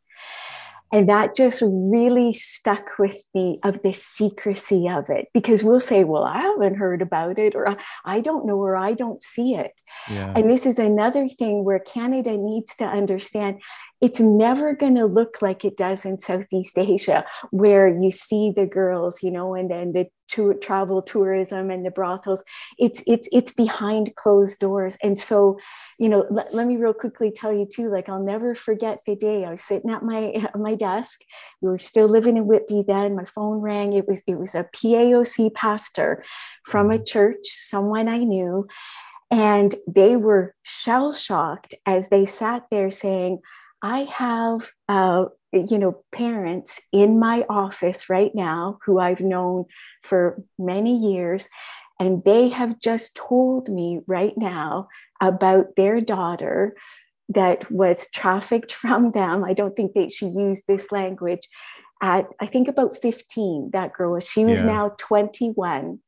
[0.92, 6.04] And that just really stuck with me of the secrecy of it because we'll say,
[6.04, 9.72] Well, I haven't heard about it, or I don't know, or I don't see it.
[10.10, 10.34] Yeah.
[10.36, 13.62] And this is another thing where Canada needs to understand
[14.02, 18.66] it's never going to look like it does in Southeast Asia, where you see the
[18.66, 22.42] girls, you know, and then the to travel tourism and the brothels.
[22.78, 24.96] It's it's it's behind closed doors.
[25.02, 25.58] And so
[25.98, 29.14] you know let, let me real quickly tell you too like i'll never forget the
[29.14, 31.20] day i was sitting at my at my desk.
[31.60, 33.14] We were still living in whitby then.
[33.14, 33.92] My phone rang.
[33.92, 36.24] It was it was a paoc pastor
[36.64, 37.04] from a mm-hmm.
[37.04, 38.66] church someone i knew.
[39.30, 43.40] And they were shell shocked as they sat there saying
[43.82, 49.64] I have, uh, you know, parents in my office right now who I've known
[50.02, 51.48] for many years,
[51.98, 54.88] and they have just told me right now
[55.20, 56.74] about their daughter
[57.28, 59.44] that was trafficked from them.
[59.44, 61.48] I don't think that she used this language
[62.00, 64.28] at, I think about 15, that girl was.
[64.28, 64.66] She was yeah.
[64.66, 66.00] now 21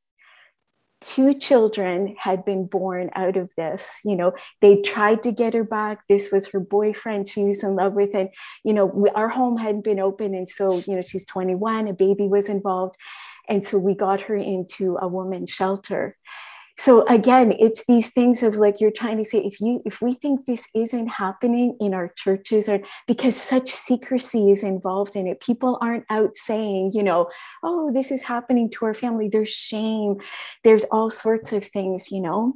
[1.07, 5.65] two children had been born out of this you know they tried to get her
[5.65, 8.29] back this was her boyfriend she was in love with and
[8.65, 11.93] you know we, our home hadn't been open and so you know she's 21 a
[11.93, 12.97] baby was involved
[13.49, 16.17] and so we got her into a woman's shelter
[16.77, 20.15] so again it's these things of like you're trying to say if you if we
[20.15, 25.41] think this isn't happening in our churches or because such secrecy is involved in it
[25.41, 27.29] people aren't out saying you know
[27.63, 29.29] oh this is happening to our family.
[29.29, 30.17] There's shame.
[30.65, 32.55] There's all sorts of things you know?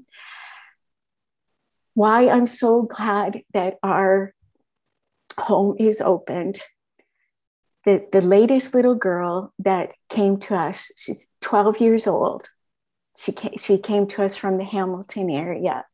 [1.95, 4.35] Why i'm so glad that our
[5.39, 6.61] home is opened.
[7.85, 12.51] The, the latest little girl that came to us she's 12 years old
[13.19, 15.85] she came, she came to us from the Hamilton area.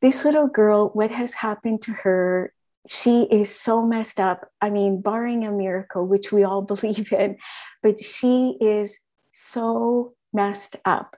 [0.00, 2.52] This little girl, what has happened to her?
[2.86, 4.48] She is so messed up.
[4.60, 7.38] I mean, barring a miracle, which we all believe in,
[7.82, 9.00] but she is
[9.32, 11.16] so messed up.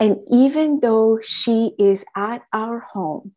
[0.00, 3.34] And even though she is at our home,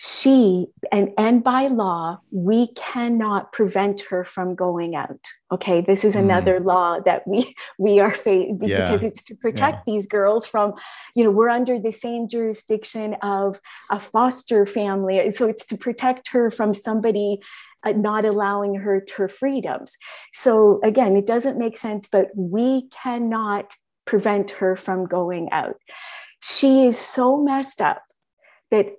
[0.00, 5.18] she and and by law we cannot prevent her from going out
[5.50, 6.20] okay this is mm.
[6.20, 6.66] another mm.
[6.66, 9.08] law that we we are fa- because yeah.
[9.08, 9.92] it's to protect yeah.
[9.92, 10.72] these girls from
[11.16, 16.28] you know we're under the same jurisdiction of a foster family so it's to protect
[16.28, 17.40] her from somebody
[17.82, 19.96] uh, not allowing her her freedoms
[20.32, 25.74] so again it doesn't make sense but we cannot prevent her from going out
[26.40, 28.04] she is so messed up
[28.70, 28.92] that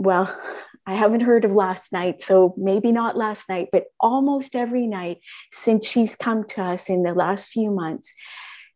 [0.00, 0.34] well,
[0.86, 5.18] I haven't heard of last night, so maybe not last night, but almost every night
[5.52, 8.14] since she's come to us in the last few months,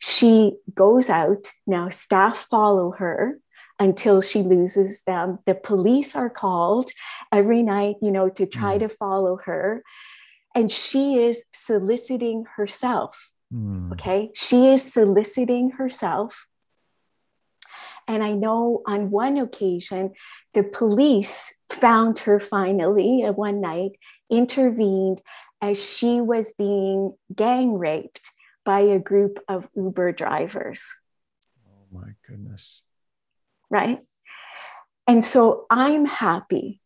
[0.01, 1.51] she goes out.
[1.67, 3.39] Now, staff follow her
[3.81, 5.39] until she loses them.
[5.47, 6.91] The police are called
[7.33, 8.81] every night, you know, to try mm.
[8.81, 9.83] to follow her.
[10.55, 13.31] And she is soliciting herself.
[13.53, 13.93] Mm.
[13.93, 14.31] Okay.
[14.35, 16.47] She is soliciting herself
[18.07, 20.13] and I know on one occasion,
[20.53, 23.93] the police found her finally uh, one night,
[24.31, 25.21] intervened
[25.61, 28.31] as she was being gang raped
[28.65, 30.95] by a group of Uber drivers.
[31.67, 32.83] Oh my goodness.
[33.71, 34.01] Right.
[35.07, 36.81] And so I'm happy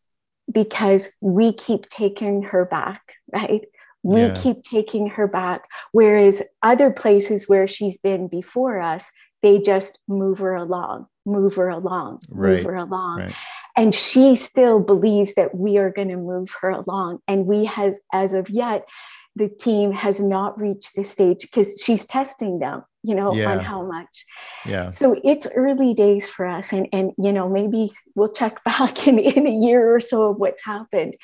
[0.51, 3.01] because we keep taking her back,
[3.31, 3.65] right?
[4.03, 4.35] We yeah.
[4.35, 5.67] keep taking her back.
[5.91, 11.69] Whereas other places where she's been before us, they just move her along move her
[11.69, 12.57] along right.
[12.57, 13.35] move her along right.
[13.75, 17.99] and she still believes that we are going to move her along and we has
[18.13, 18.87] as of yet
[19.35, 23.51] the team has not reached the stage because she's testing them you know yeah.
[23.51, 24.25] on how much
[24.65, 29.07] yeah so it's early days for us and and you know maybe we'll check back
[29.07, 31.15] in in a year or so of what's happened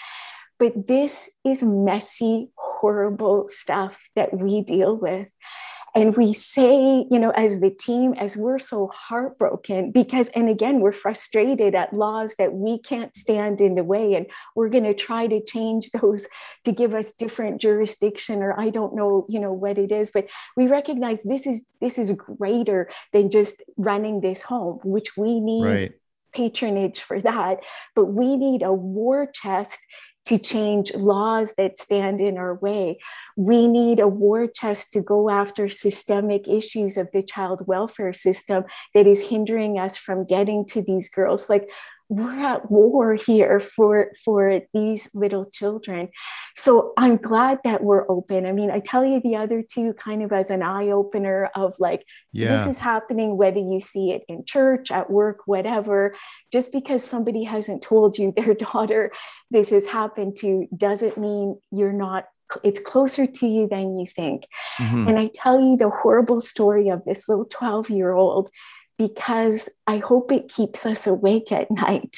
[0.58, 5.30] but this is messy horrible stuff that we deal with
[5.96, 10.80] and we say you know as the team as we're so heartbroken because and again
[10.80, 14.94] we're frustrated at laws that we can't stand in the way and we're going to
[14.94, 16.28] try to change those
[16.64, 20.28] to give us different jurisdiction or i don't know you know what it is but
[20.58, 25.66] we recognize this is this is greater than just running this home which we need
[25.66, 25.94] right.
[26.34, 27.60] patronage for that,
[27.96, 29.80] but we need a war chest
[30.26, 33.00] to change laws that stand in our way.
[33.36, 38.64] We need a war chest to go after systemic issues of the child welfare system
[38.94, 41.50] that is hindering us from getting to these girls.
[41.50, 41.70] Like
[42.08, 46.08] we're at war here for for these little children
[46.56, 50.22] so i'm glad that we're open i mean i tell you the other two kind
[50.22, 52.56] of as an eye opener of like yeah.
[52.56, 56.14] this is happening whether you see it in church at work whatever
[56.52, 59.12] just because somebody hasn't told you their daughter
[59.50, 62.26] this has happened to doesn't mean you're not
[62.64, 64.46] it's closer to you than you think.
[64.78, 65.08] Mm-hmm.
[65.08, 68.52] And I tell you the horrible story of this little 12 year old
[68.98, 72.16] because I hope it keeps us awake at night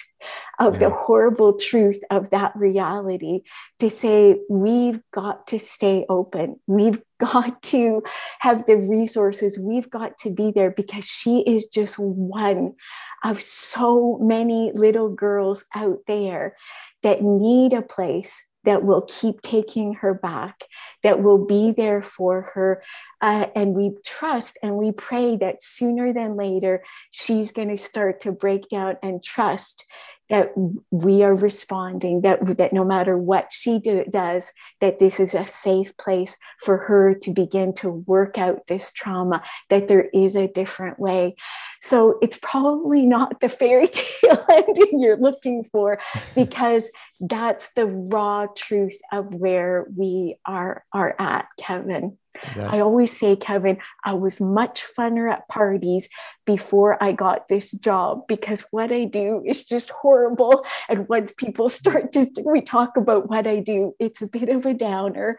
[0.60, 0.88] of yeah.
[0.88, 3.42] the horrible truth of that reality
[3.80, 6.60] to say we've got to stay open.
[6.68, 8.04] We've got to
[8.40, 9.58] have the resources.
[9.58, 12.76] We've got to be there because she is just one
[13.24, 16.56] of so many little girls out there
[17.02, 20.66] that need a place that will keep taking her back,
[21.02, 22.84] that will be there for her.
[23.22, 28.20] Uh, and we trust and we pray that sooner than later, she's going to start
[28.20, 29.86] to break down and trust
[30.30, 30.52] that
[30.92, 34.52] we are responding that that no matter what she do, does
[34.82, 39.42] that this is a safe place for her to begin to work out this trauma
[39.70, 41.36] that there is a different way.
[41.82, 46.00] So it's probably not the fairy tale ending you're looking for
[46.36, 52.18] because that's the raw truth of where we are are at kevin
[52.56, 52.70] yeah.
[52.72, 56.10] I always say, Kevin, I was much funner at parties
[56.46, 60.66] before I got this job because what I do is just horrible.
[60.90, 64.66] And once people start to, we talk about what I do, it's a bit of
[64.66, 65.38] a downer.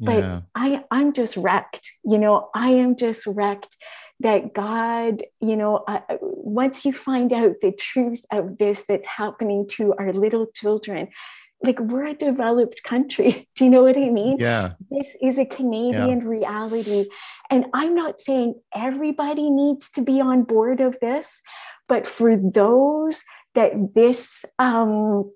[0.00, 0.40] But yeah.
[0.56, 1.92] I, I'm just wrecked.
[2.04, 3.76] You know, I am just wrecked
[4.20, 9.66] that God, you know, uh, once you find out the truth of this that's happening
[9.72, 11.08] to our little children,
[11.62, 13.48] like we're a developed country.
[13.56, 14.38] Do you know what I mean?
[14.38, 14.72] Yeah.
[14.90, 16.26] This is a Canadian yeah.
[16.26, 17.06] reality.
[17.50, 21.40] And I'm not saying everybody needs to be on board of this,
[21.88, 23.22] but for those
[23.54, 25.30] that this um,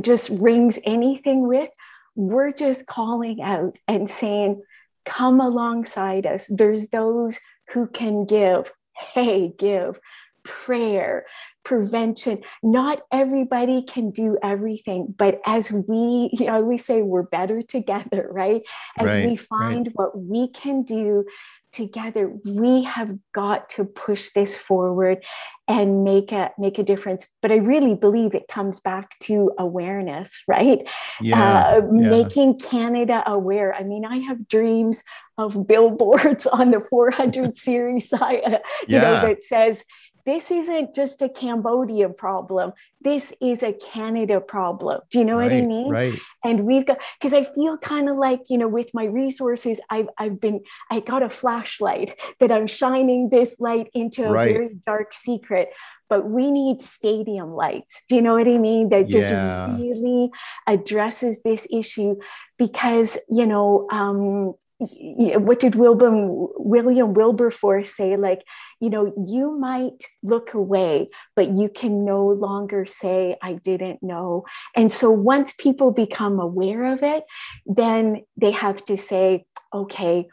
[0.00, 1.70] just rings anything with,
[2.14, 4.62] we're just calling out and saying,
[5.04, 6.46] come alongside us.
[6.48, 7.38] There's those
[7.70, 8.70] who can give.
[8.94, 10.00] Hey, give
[10.46, 11.26] prayer,
[11.66, 12.38] prevention.
[12.62, 18.28] Not everybody can do everything, but as we, you know, we say we're better together,
[18.32, 18.62] right?
[18.96, 19.96] As right, we find right.
[19.96, 21.24] what we can do
[21.72, 25.24] together, we have got to push this forward
[25.68, 27.26] and make a make a difference.
[27.42, 30.88] But I really believe it comes back to awareness, right?
[31.20, 32.10] Yeah, uh, yeah.
[32.10, 33.74] Making Canada aware.
[33.74, 35.02] I mean, I have dreams
[35.36, 39.00] of billboards on the 400 series, uh, you yeah.
[39.00, 39.84] know, that says
[40.26, 42.72] this isn't just a Cambodia problem.
[43.00, 45.00] This is a Canada problem.
[45.10, 45.92] Do you know right, what I mean?
[45.92, 46.18] Right.
[46.44, 50.08] And we've got because I feel kind of like, you know, with my resources, I've
[50.18, 54.52] I've been I got a flashlight that I'm shining this light into a right.
[54.52, 55.68] very dark secret.
[56.08, 58.04] But we need stadium lights.
[58.08, 58.90] Do you know what I mean?
[58.90, 59.76] That just yeah.
[59.76, 60.30] really
[60.66, 62.16] addresses this issue
[62.58, 68.16] because, you know, um, what did William, William Wilberforce say?
[68.16, 68.44] Like,
[68.78, 74.44] you know, you might look away, but you can no longer say, I didn't know.
[74.74, 77.24] And so once people become aware of it,
[77.64, 80.28] then they have to say, okay,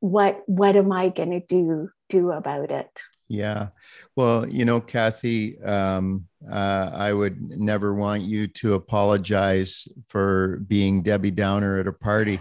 [0.00, 3.02] what what am I gonna do do about it?
[3.28, 3.68] Yeah.
[4.16, 11.02] Well, you know, Kathy, um, uh, I would never want you to apologize for being
[11.02, 12.40] Debbie Downer at a party.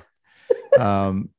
[0.79, 1.29] Um,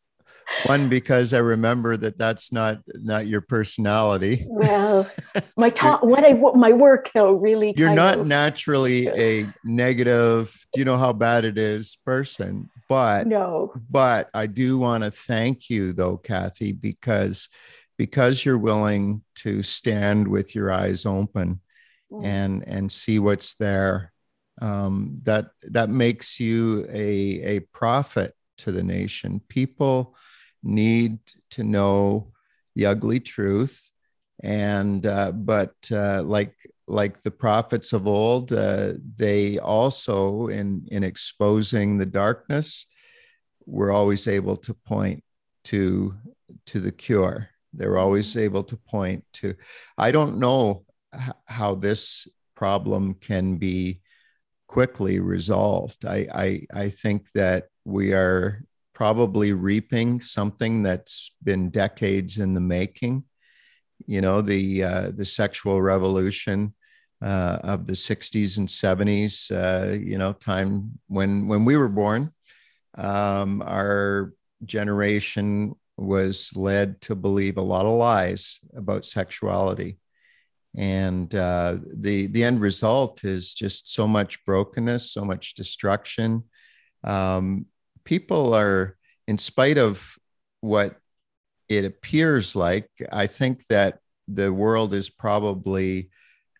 [0.64, 4.46] one because I remember that that's not not your personality.
[4.48, 5.08] Well,
[5.56, 7.74] my talk, what I my work though really.
[7.76, 10.54] You're not of, naturally a negative.
[10.72, 12.70] Do you know how bad it is, person?
[12.88, 13.72] But no.
[13.90, 17.48] But I do want to thank you though, Kathy, because
[17.98, 21.60] because you're willing to stand with your eyes open
[22.10, 22.24] mm.
[22.24, 24.12] and and see what's there.
[24.60, 29.40] Um, that that makes you a a prophet to the nation.
[29.48, 30.16] People
[30.62, 31.18] need
[31.50, 32.32] to know
[32.74, 33.90] the ugly truth
[34.40, 36.54] and uh, but uh, like
[36.86, 42.86] like the prophets of old uh, they also in in exposing the darkness
[43.66, 45.22] were always able to point
[45.64, 46.14] to
[46.66, 49.54] to the cure they're always able to point to
[49.96, 50.84] i don't know
[51.46, 54.00] how this problem can be
[54.66, 58.62] quickly resolved I, I i think that we are
[58.98, 63.22] probably reaping something that's been decades in the making.
[64.08, 66.74] You know, the uh, the sexual revolution
[67.22, 69.52] uh, of the '60s and '70s.
[69.52, 72.32] Uh, you know, time when when we were born,
[72.96, 74.32] um, our
[74.64, 79.98] generation was led to believe a lot of lies about sexuality,
[80.76, 86.44] and uh, the the end result is just so much brokenness, so much destruction.
[87.04, 87.66] Um,
[88.04, 88.96] people are,
[89.26, 90.16] in spite of
[90.60, 90.96] what
[91.68, 96.10] it appears like, I think that the world is probably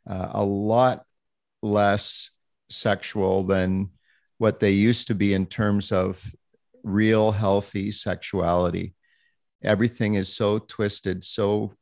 [0.08, 1.04] uh, a lot
[1.62, 2.30] less
[2.70, 3.90] sexual than
[4.38, 6.22] what they used to be in terms of
[6.82, 8.94] real healthy sexuality.
[9.62, 11.72] Everything is so twisted, so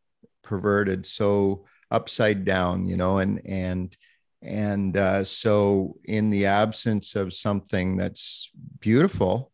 [0.43, 3.97] perverted, so upside down, you know, and and
[4.43, 8.51] and uh, so in the absence of something that's
[8.81, 9.53] beautiful,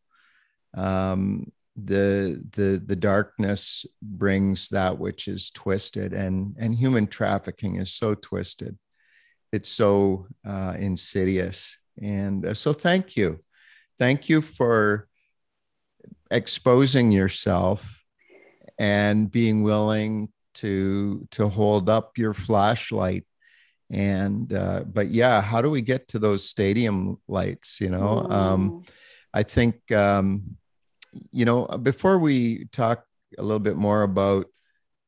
[0.75, 7.93] um, the the the darkness brings that which is twisted, and and human trafficking is
[7.93, 8.79] so twisted,
[9.53, 13.41] it's so uh, insidious, and uh, so thank you,
[13.99, 15.09] thank you for
[16.31, 18.02] exposing yourself
[18.79, 23.25] and being willing to to hold up your flashlight.
[23.91, 28.27] And uh, but yeah how do we get to those stadium lights you know?
[28.31, 28.85] Um,
[29.35, 30.57] i think um,
[31.31, 33.05] you know before we talk
[33.39, 34.47] a little bit more about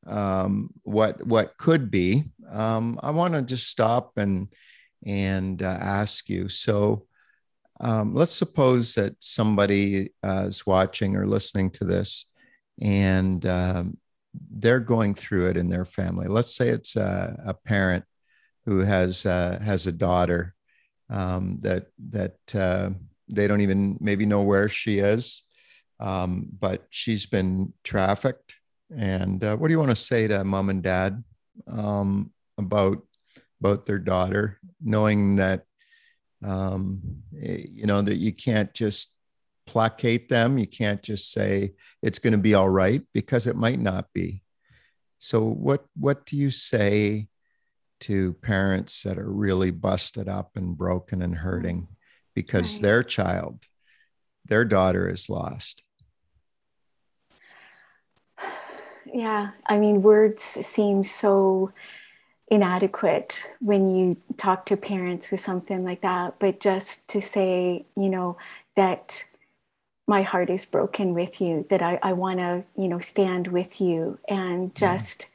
[0.05, 4.49] um, what what could be um, i want to just stop and
[5.05, 6.49] and uh, ask you.
[6.49, 7.05] So
[7.79, 12.25] um, let's suppose that somebody uh, is watching or listening to this
[12.81, 13.97] and um,
[14.51, 16.27] they're going through it in their family.
[16.27, 18.03] Let's say it's a, a parent
[18.65, 20.55] who has uh, has a daughter
[21.09, 22.89] um, that that uh,
[23.29, 25.43] they don't even maybe know where she is,
[25.99, 28.55] um, but she's been trafficked.
[28.95, 31.23] And uh, what do you want to say to mom and dad
[31.67, 33.01] um, about
[33.59, 35.63] about their daughter, knowing that
[36.43, 37.01] um,
[37.31, 39.14] you know that you can't just
[39.65, 40.57] placate them.
[40.57, 44.43] You can't just say it's going to be all right because it might not be.
[45.17, 47.27] So what what do you say
[48.01, 51.87] to parents that are really busted up and broken and hurting
[52.35, 52.81] because right.
[52.81, 53.63] their child,
[54.45, 55.83] their daughter is lost?
[59.13, 61.71] Yeah, I mean words seem so
[62.49, 68.09] inadequate when you talk to parents with something like that but just to say you
[68.09, 68.37] know
[68.75, 69.23] that
[70.07, 73.81] my heart is broken with you, that I, I want to, you know, stand with
[73.81, 75.27] you and just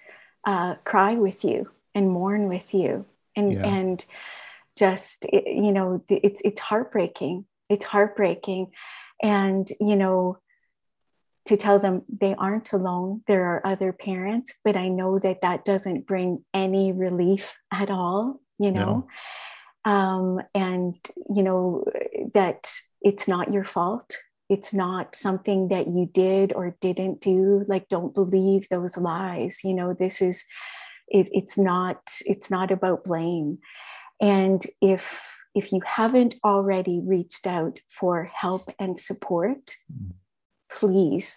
[0.45, 3.05] uh, cry with you and mourn with you.
[3.37, 3.67] And, yeah.
[3.67, 4.05] and
[4.77, 7.47] just, you know, it's, it's heartbreaking.
[7.69, 8.73] It's heartbreaking.
[9.23, 10.39] And, you know,
[11.47, 13.23] to tell them they aren't alone.
[13.27, 18.41] There are other parents, but I know that that doesn't bring any relief at all,
[18.59, 19.09] you know.
[19.85, 19.91] No.
[19.93, 20.97] Um, and,
[21.35, 21.85] you know,
[22.35, 24.17] that it's not your fault
[24.51, 29.73] it's not something that you did or didn't do like don't believe those lies you
[29.73, 30.45] know this is
[31.09, 33.59] it, it's not it's not about blame
[34.21, 40.13] and if if you haven't already reached out for help and support mm.
[40.71, 41.37] please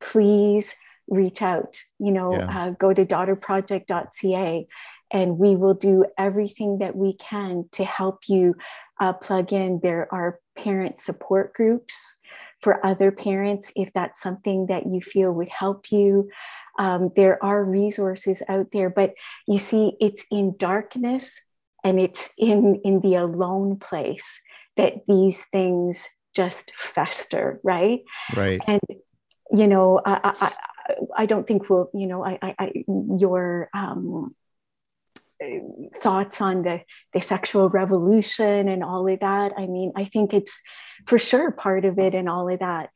[0.00, 0.74] please
[1.08, 2.66] reach out you know yeah.
[2.66, 4.66] uh, go to daughterproject.ca
[5.12, 8.54] and we will do everything that we can to help you
[9.00, 12.20] uh, plug in there are parent support groups
[12.60, 16.30] for other parents if that's something that you feel would help you.
[16.78, 19.14] Um, there are resources out there, but
[19.46, 21.40] you see, it's in darkness
[21.84, 24.40] and it's in, in the alone place
[24.76, 28.00] that these things just fester, right?
[28.34, 28.60] Right.
[28.66, 28.80] And,
[29.50, 30.52] you know, I, I,
[31.18, 34.34] I don't think we'll, you know, I, I, your, um,
[35.96, 36.80] thoughts on the,
[37.12, 39.52] the sexual revolution and all of that.
[39.56, 40.62] I mean, I think it's
[41.06, 42.90] for sure part of it and all of that.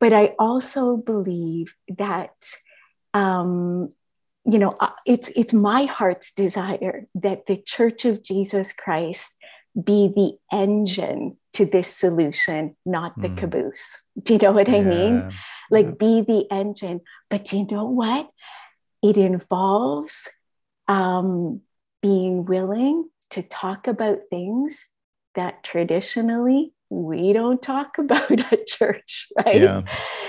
[0.00, 2.34] But I also believe that,
[3.14, 3.92] um,
[4.44, 9.38] you know, uh, it's it's my heart's desire that the Church of Jesus Christ
[9.74, 13.36] be the engine to this solution, not the mm.
[13.38, 14.02] caboose.
[14.20, 14.76] Do you know what yeah.
[14.76, 15.32] I mean?
[15.70, 15.92] Like, yeah.
[15.98, 17.00] be the engine.
[17.30, 18.28] But you know what?
[19.02, 20.28] It involves
[20.88, 21.62] um,
[22.04, 24.84] being willing to talk about things
[25.36, 29.58] that traditionally we don't talk about at church, right?
[29.58, 29.80] Yeah.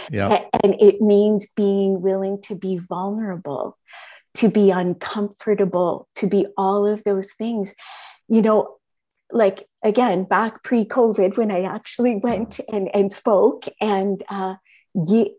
[0.10, 0.40] Yeah.
[0.64, 3.78] And it means being willing to be vulnerable,
[4.36, 7.76] to be uncomfortable, to be all of those things.
[8.30, 8.78] You know,
[9.30, 14.56] like again, back pre COVID, when I actually went and, and spoke, and uh,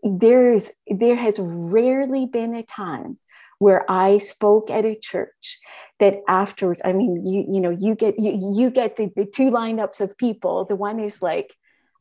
[0.03, 3.17] there's there has rarely been a time
[3.59, 5.59] where I spoke at a church
[5.99, 9.49] that afterwards, I mean, you, you know, you get, you, you get the, the two
[9.49, 10.65] lineups of people.
[10.65, 11.55] The one is like,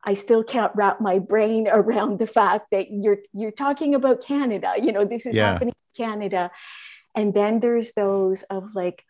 [0.04, 4.74] I still can't wrap my brain around the fact that you're, you're talking about Canada,
[4.80, 5.52] you know, this is yeah.
[5.52, 6.50] happening in Canada.
[7.14, 9.02] And then there's those of like,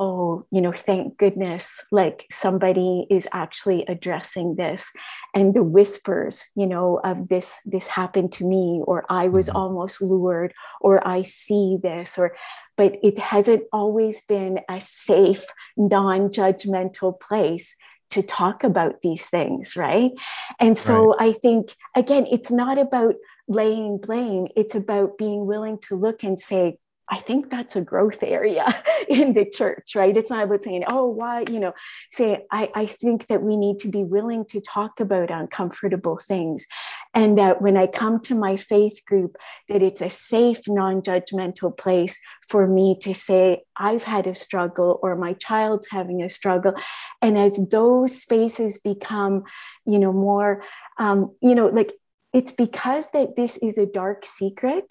[0.00, 4.90] oh, you know, thank goodness, like somebody is actually addressing this.
[5.34, 9.58] And the whispers, you know, of this, this happened to me, or I was mm-hmm.
[9.58, 12.34] almost lured, or I see this, or,
[12.78, 15.44] but it hasn't always been a safe,
[15.76, 17.76] non judgmental place
[18.12, 20.12] to talk about these things, right?
[20.58, 21.28] And so right.
[21.28, 23.16] I think, again, it's not about
[23.48, 26.78] laying blame, it's about being willing to look and say,
[27.10, 28.64] I think that's a growth area
[29.08, 30.16] in the church, right?
[30.16, 31.74] It's not about saying, oh, why, you know,
[32.10, 36.66] say, I, I think that we need to be willing to talk about uncomfortable things.
[37.12, 39.36] And that when I come to my faith group,
[39.68, 45.00] that it's a safe, non judgmental place for me to say, I've had a struggle
[45.02, 46.74] or my child's having a struggle.
[47.20, 49.42] And as those spaces become,
[49.84, 50.62] you know, more,
[50.98, 51.92] um, you know, like
[52.32, 54.86] it's because that this is a dark secret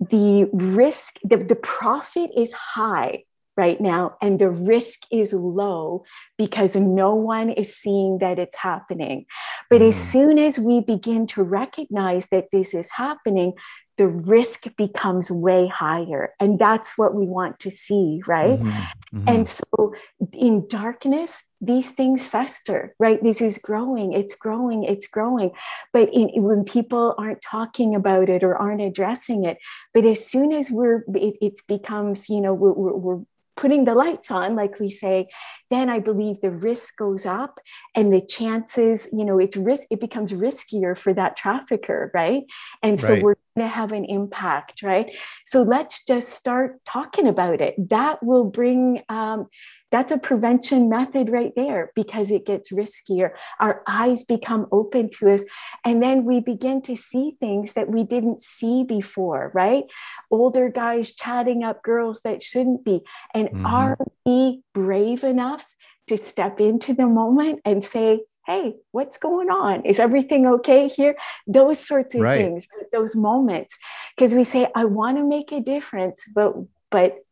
[0.00, 3.22] the risk, the, the profit is high
[3.56, 6.04] right now and the risk is low
[6.36, 9.24] because no one is seeing that it's happening
[9.70, 9.88] but mm.
[9.88, 13.54] as soon as we begin to recognize that this is happening
[13.96, 18.68] the risk becomes way higher and that's what we want to see right mm-hmm.
[18.68, 19.28] Mm-hmm.
[19.28, 19.94] and so
[20.32, 25.50] in darkness these things fester right this is growing it's growing it's growing
[25.92, 29.58] but in, when people aren't talking about it or aren't addressing it
[29.94, 33.22] but as soon as we're it, it becomes you know we're, we're, we're
[33.56, 35.28] putting the lights on, like we say,
[35.70, 37.58] then I believe the risk goes up
[37.94, 42.44] and the chances, you know, it's risk, it becomes riskier for that trafficker, right?
[42.82, 43.22] And so right.
[43.22, 45.16] we're going to have an impact, right?
[45.44, 47.74] So let's just start talking about it.
[47.88, 49.46] That will bring um,
[49.90, 53.30] that's a prevention method right there because it gets riskier.
[53.60, 55.44] Our eyes become open to us.
[55.84, 59.84] And then we begin to see things that we didn't see before, right?
[60.30, 63.02] Older guys chatting up girls that shouldn't be.
[63.32, 63.66] And mm-hmm.
[63.66, 65.64] are we brave enough
[66.08, 69.84] to step into the moment and say, hey, what's going on?
[69.84, 71.16] Is everything okay here?
[71.46, 72.36] Those sorts of right.
[72.36, 73.76] things, those moments.
[74.16, 76.54] Because we say, I want to make a difference, but
[76.90, 77.25] but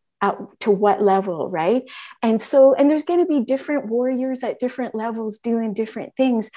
[0.61, 1.83] to what level, right?
[2.23, 6.51] And so, and there's going to be different warriors at different levels doing different things,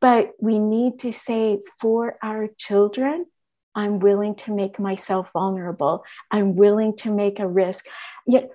[0.00, 3.26] but we need to say for our children,
[3.74, 6.04] I'm willing to make myself vulnerable.
[6.30, 7.86] I'm willing to make a risk.
[8.26, 8.50] Yet,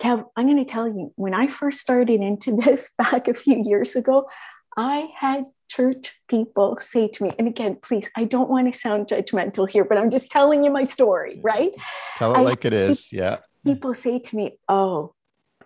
[0.00, 3.62] Kev, I'm going to tell you, when I first started into this back a few
[3.64, 4.28] years ago,
[4.76, 9.08] I had church people say to me, and again, please, I don't want to sound
[9.08, 11.72] judgmental here, but I'm just telling you my story, right?
[12.16, 13.12] Tell it I, like it is.
[13.12, 13.38] Yeah.
[13.64, 15.14] People say to me, oh,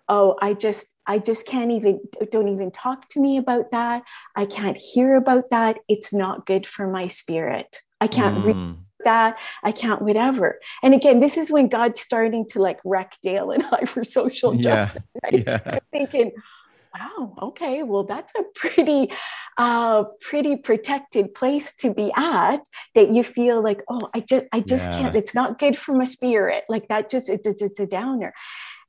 [0.09, 4.03] oh, I just, I just can't even, don't even talk to me about that.
[4.37, 5.79] I can't hear about that.
[5.89, 7.83] It's not good for my spirit.
[8.01, 8.45] I can't mm.
[8.45, 9.39] read that.
[9.63, 10.61] I can't whatever.
[10.83, 14.55] And again, this is when God's starting to like wreck Dale and I for social
[14.55, 14.63] yeah.
[14.63, 15.03] justice.
[15.23, 15.47] Right?
[15.47, 15.61] Yeah.
[15.67, 16.33] I'm thinking,
[16.95, 19.11] wow okay well that's a pretty
[19.57, 22.61] uh pretty protected place to be at
[22.95, 24.99] that you feel like oh i just i just yeah.
[24.99, 26.65] can't it's not good for my spirit.
[26.69, 28.33] Like that just it, it's, it's a downer.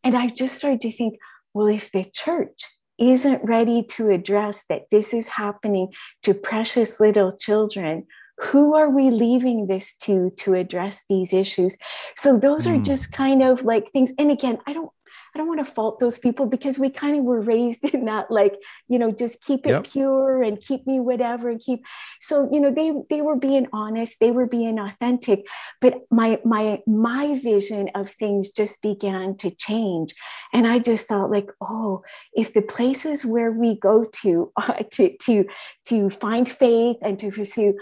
[0.04, 1.18] And i just started to think
[1.54, 2.64] well if the church
[3.00, 5.88] isn't ready to address that this is happening
[6.24, 8.06] to precious little children
[8.42, 11.76] who are we leaving this to to address these issues?
[12.16, 14.92] So those are just kind of like things and again i don't
[15.34, 18.32] I don't want to fault those people because we kind of were raised in that,
[18.32, 18.56] like,
[18.88, 19.86] you know, just keep it yep.
[19.86, 21.86] pure and keep me whatever and keep.
[22.20, 25.46] So, you know, they they were being honest, they were being authentic,
[25.82, 30.16] but my my my vision of things just began to change,
[30.54, 32.04] and I just thought, like, oh,
[32.34, 35.46] if the places where we go to uh, to to
[35.88, 37.78] to find faith and to pursue,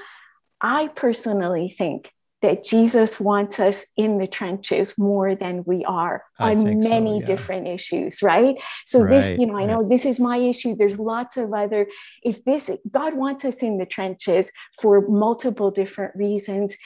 [0.62, 6.52] I personally think that Jesus wants us in the trenches more than we are I
[6.52, 7.26] on many so, yeah.
[7.26, 8.58] different issues, right?
[8.86, 10.76] So right, this, you know, I know this is my issue.
[10.76, 11.88] There's lots of other
[12.24, 16.78] if this God wants us in the trenches for multiple different reasons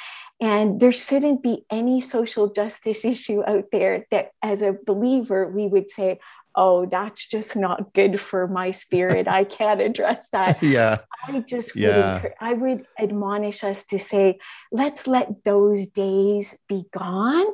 [0.41, 5.67] and there shouldn't be any social justice issue out there that as a believer we
[5.67, 6.19] would say,
[6.55, 9.27] oh, that's just not good for my spirit.
[9.27, 10.61] I can't address that.
[10.63, 10.99] yeah.
[11.27, 12.21] I just yeah.
[12.21, 14.39] would, I would admonish us to say,
[14.71, 17.47] let's let those days be gone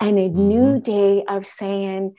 [0.00, 0.48] and a mm-hmm.
[0.48, 2.14] new day of saying,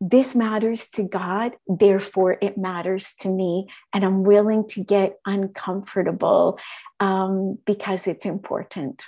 [0.00, 3.66] this matters to God, therefore it matters to me.
[3.92, 6.58] And I'm willing to get uncomfortable
[7.00, 9.04] um, because it's important.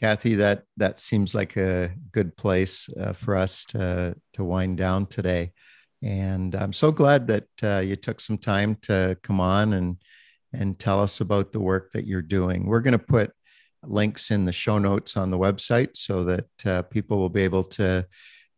[0.00, 5.06] Kathy, that that seems like a good place uh, for us to to wind down
[5.06, 5.52] today.
[6.02, 9.96] And I'm so glad that uh, you took some time to come on and
[10.52, 12.66] and tell us about the work that you're doing.
[12.66, 13.32] We're going to put
[13.82, 17.64] links in the show notes on the website so that uh, people will be able
[17.64, 18.06] to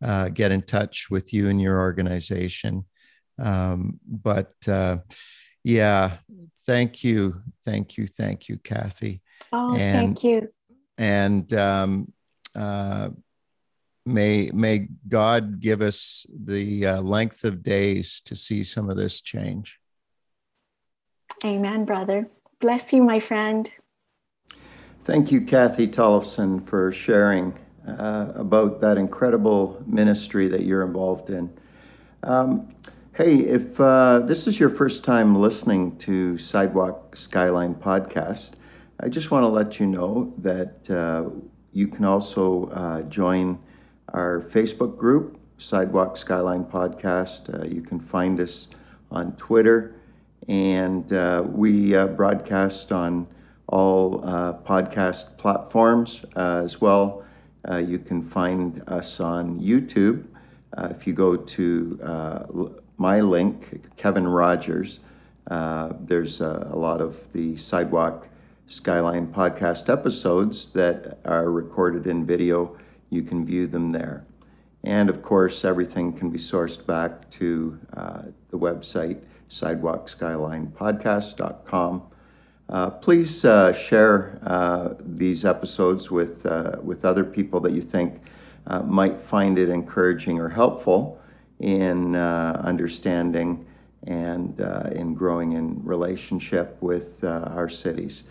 [0.03, 2.85] uh, get in touch with you and your organization.
[3.39, 4.99] Um, but uh,
[5.65, 6.19] yeah,
[6.67, 9.23] thank you, thank you, thank you, Kathy.
[9.53, 10.49] Oh, and, thank you.
[11.01, 12.13] And um,
[12.55, 13.09] uh,
[14.05, 19.23] may may God give us the uh, length of days to see some of this
[19.23, 19.81] change.
[21.43, 22.29] Amen, brother.
[22.61, 23.71] Bless you, my friend.
[25.05, 31.51] Thank you, Kathy Tollefson, for sharing uh, about that incredible ministry that you're involved in.
[32.23, 32.75] Um,
[33.15, 38.51] hey, if uh, this is your first time listening to Sidewalk Skyline podcast,
[39.03, 41.31] I just want to let you know that uh,
[41.73, 43.59] you can also uh, join
[44.13, 47.49] our Facebook group, Sidewalk Skyline Podcast.
[47.49, 48.69] Uh, you can find us
[49.11, 49.95] on Twitter,
[50.49, 53.27] and uh, we uh, broadcast on
[53.69, 57.25] all uh, podcast platforms as well.
[57.71, 60.25] You can find us on YouTube.
[60.77, 65.01] if you go to my link, Kevin Rogers,
[65.49, 68.27] there's a lot of the Sidewalk
[68.71, 72.79] Skyline podcast episodes that are recorded in video
[73.11, 74.23] you can view them there.
[74.85, 79.19] And of course, everything can be sourced back to uh, the website,
[79.51, 82.03] sidewalkskylinepodcast.com.
[82.69, 88.23] Uh, please uh, share uh, these episodes with, uh, with other people that you think
[88.69, 91.21] uh, might find it encouraging or helpful
[91.59, 93.67] in understanding
[94.07, 94.61] and
[94.93, 98.23] in growing in relationship with our cities.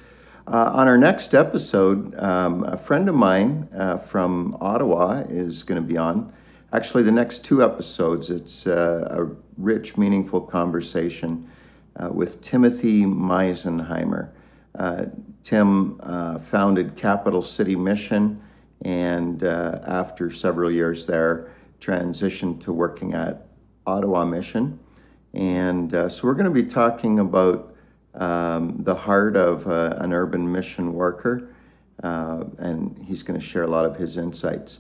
[0.50, 5.80] Uh, on our next episode, um, a friend of mine uh, from Ottawa is going
[5.80, 6.34] to be on.
[6.74, 9.28] Actually, the next two episodes, it's uh, a
[9.60, 11.48] rich, meaningful conversation
[11.98, 14.32] uh, with Timothy Meisenheimer.
[14.74, 15.06] Uh,
[15.44, 18.42] Tim uh, founded Capital City Mission
[18.82, 23.46] and, after several years there, transitioned to working at
[23.86, 24.80] Ottawa Mission.
[25.36, 27.69] And so we're going to be talking about
[28.16, 31.50] um, the heart of uh, an urban mission worker,
[32.04, 34.80] uh, and he's going to share a lot of his insights.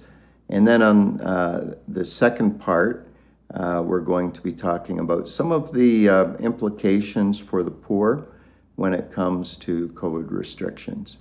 [0.49, 3.07] And then on uh, the second part,
[3.53, 8.27] uh, we're going to be talking about some of the uh, implications for the poor
[8.75, 11.17] when it comes to COVID restrictions.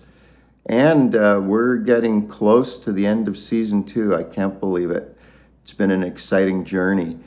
[0.67, 4.15] And uh, we're getting close to the end of season two.
[4.15, 5.17] I can't believe it.
[5.63, 7.19] It's been an exciting journey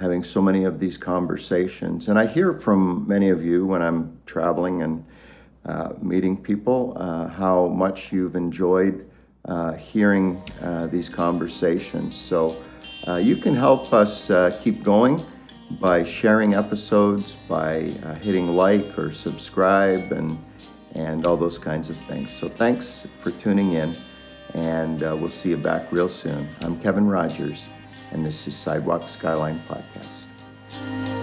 [0.00, 2.08] having so many of these conversations.
[2.08, 5.04] And I hear from many of you when I'm traveling and
[5.66, 9.06] uh, meeting people uh, how much you've enjoyed
[9.44, 12.16] uh, hearing uh, these conversations.
[12.16, 12.56] So
[13.06, 15.22] uh, you can help us uh, keep going
[15.80, 17.82] by sharing episodes, by
[18.22, 20.38] hitting like or subscribe, and
[20.96, 22.32] and all those kinds of things.
[22.32, 23.94] So thanks for tuning in,
[24.54, 26.48] and we'll see you back real soon.
[26.62, 27.68] I'm Kevin Rogers
[28.12, 31.19] and this is Sidewalk Skyline Podcast.